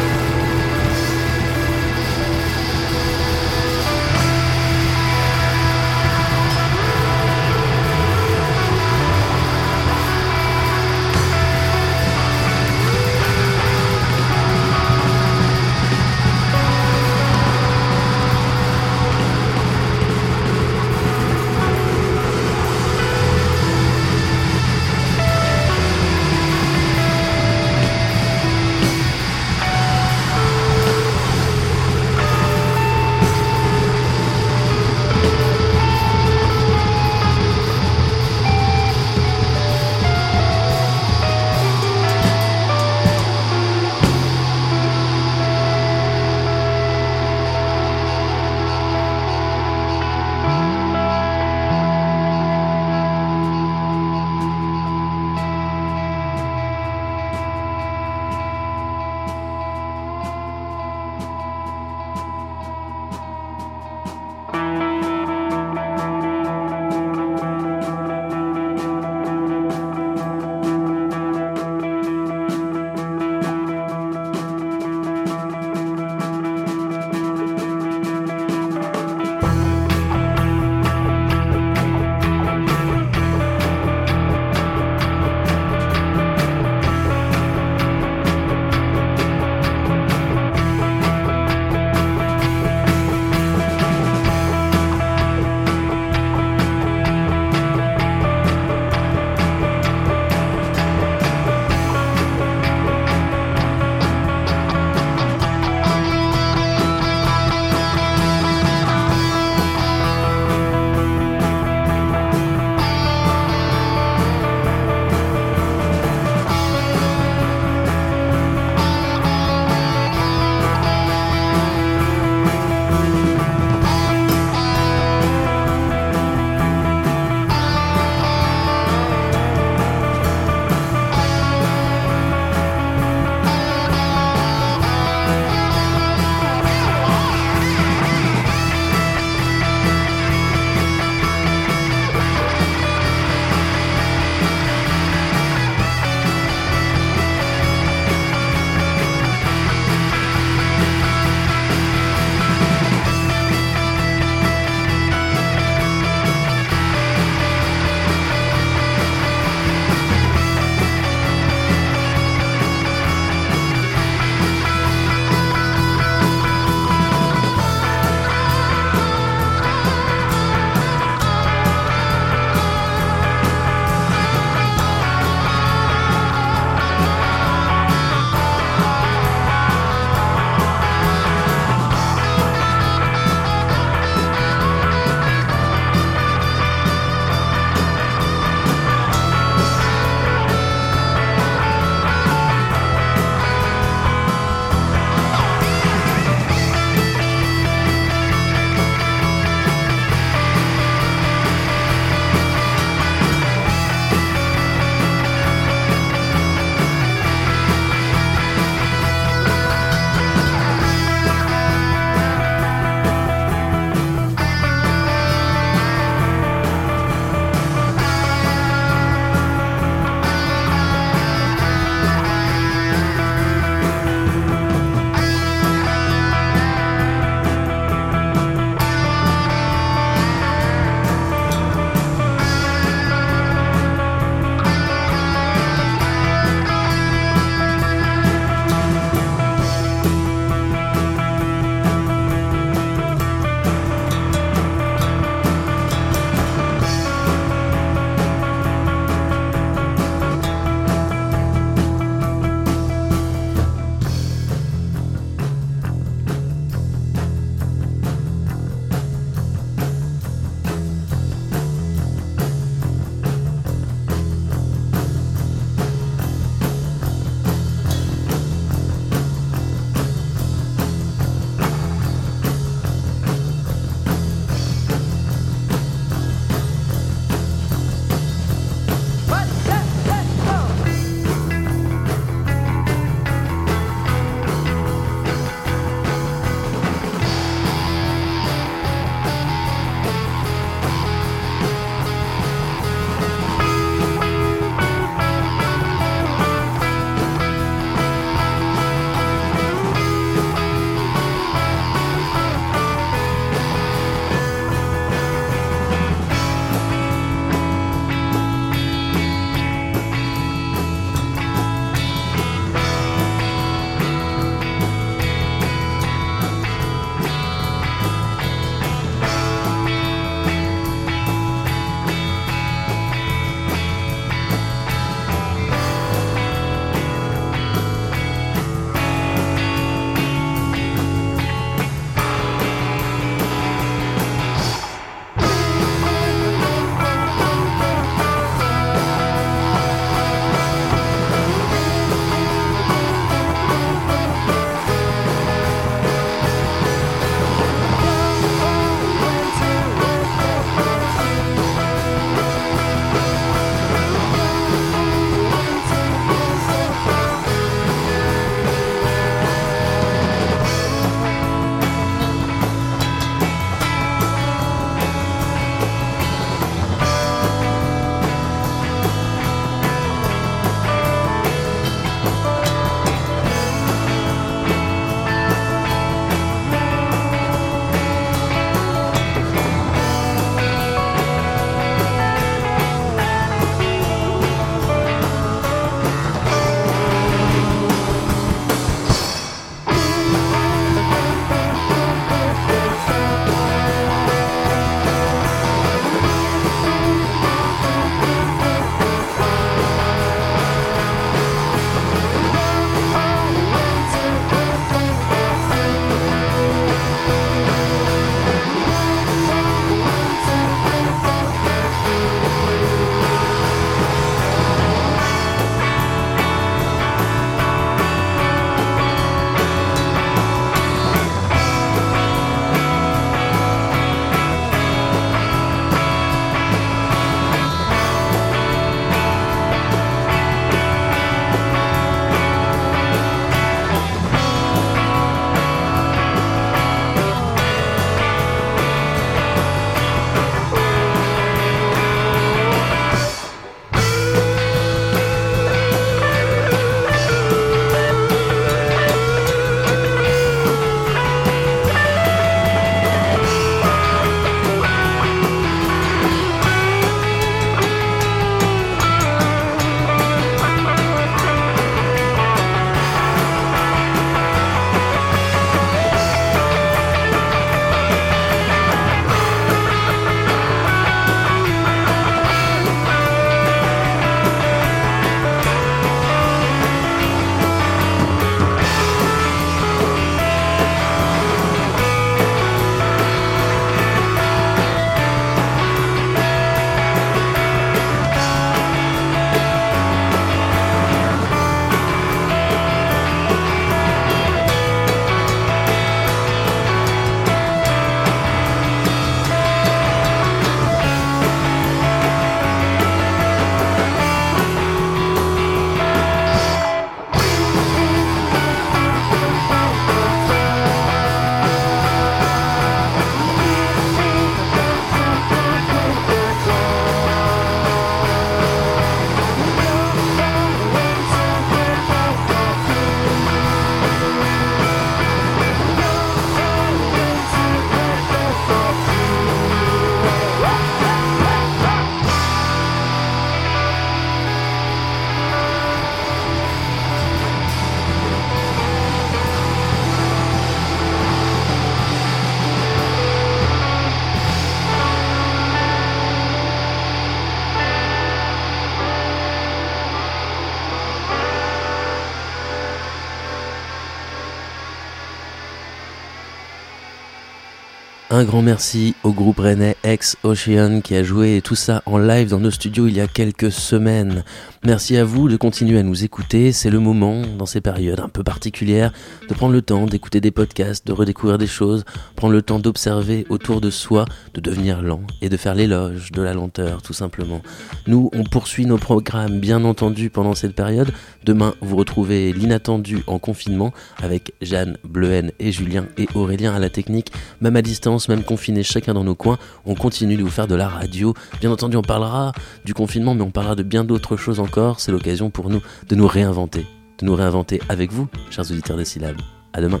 Un 558.44 558.46
grand 558.46 558.60
merci 558.60 559.14
au 559.22 559.32
groupe 559.32 559.60
rennais 559.60 559.96
Ex 560.04 560.36
Ocean 560.42 561.00
qui 561.02 561.16
a 561.16 561.22
joué 561.22 561.62
tout 561.64 561.76
ça 561.76 562.02
en 562.04 562.18
live 562.18 562.50
dans 562.50 562.60
nos 562.60 562.70
studios 562.70 563.06
il 563.06 563.14
y 563.14 563.22
a 563.22 563.26
quelques 563.26 563.72
semaines. 563.72 564.44
Merci 564.86 565.16
à 565.16 565.24
vous 565.24 565.48
de 565.48 565.56
continuer 565.56 565.98
à 565.98 566.02
nous 566.02 566.24
écouter. 566.24 566.70
C'est 566.70 566.90
le 566.90 566.98
moment, 566.98 567.40
dans 567.56 567.64
ces 567.64 567.80
périodes 567.80 568.20
un 568.20 568.28
peu 568.28 568.44
particulières, 568.44 569.14
de 569.48 569.54
prendre 569.54 569.72
le 569.72 569.80
temps 569.80 570.04
d'écouter 570.04 570.42
des 570.42 570.50
podcasts, 570.50 571.06
de 571.06 571.12
redécouvrir 571.14 571.56
des 571.56 571.66
choses, 571.66 572.04
prendre 572.36 572.52
le 572.52 572.60
temps 572.60 572.78
d'observer 572.78 573.46
autour 573.48 573.80
de 573.80 573.88
soi, 573.88 574.26
de 574.52 574.60
devenir 574.60 575.00
lent 575.00 575.22
et 575.40 575.48
de 575.48 575.56
faire 575.56 575.74
l'éloge 575.74 576.32
de 576.32 576.42
la 576.42 576.52
lenteur, 576.52 577.00
tout 577.00 577.14
simplement. 577.14 577.62
Nous, 578.06 578.28
on 578.34 578.44
poursuit 578.44 578.84
nos 578.84 578.98
programmes, 578.98 579.58
bien 579.58 579.82
entendu, 579.86 580.28
pendant 580.28 580.54
cette 580.54 580.74
période. 580.74 581.10
Demain, 581.46 581.74
vous 581.80 581.96
retrouvez 581.96 582.52
l'inattendu 582.52 583.20
en 583.26 583.38
confinement 583.38 583.90
avec 584.22 584.52
Jeanne, 584.60 584.98
Bleuhen 585.02 585.52
et 585.60 585.72
Julien 585.72 586.04
et 586.18 586.28
Aurélien 586.34 586.74
à 586.74 586.78
la 586.78 586.90
technique, 586.90 587.32
même 587.62 587.76
à 587.76 587.82
distance, 587.82 588.28
même 588.28 588.44
confinés 588.44 588.82
chacun 588.82 589.14
dans 589.14 589.24
nos 589.24 589.34
coins. 589.34 589.56
On 589.86 589.94
continue 589.94 590.36
de 590.36 590.42
vous 590.42 590.50
faire 590.50 590.66
de 590.66 590.74
la 590.74 590.88
radio. 590.88 591.32
Bien 591.62 591.70
entendu, 591.70 591.96
on 591.96 592.02
parlera 592.02 592.52
du 592.84 592.92
confinement, 592.92 593.34
mais 593.34 593.42
on 593.42 593.50
parlera 593.50 593.76
de 593.76 593.82
bien 593.82 594.04
d'autres 594.04 594.36
choses 594.36 594.60
encore. 594.60 594.73
C'est 594.98 595.12
l'occasion 595.12 595.50
pour 595.50 595.70
nous 595.70 595.80
de 596.08 596.14
nous 596.14 596.26
réinventer, 596.26 596.86
de 597.18 597.26
nous 597.26 597.34
réinventer 597.34 597.80
avec 597.88 598.12
vous, 598.12 598.28
chers 598.50 598.70
auditeurs 598.70 598.96
de 598.96 599.04
syllabes. 599.04 599.40
À 599.72 599.80
demain. 599.80 600.00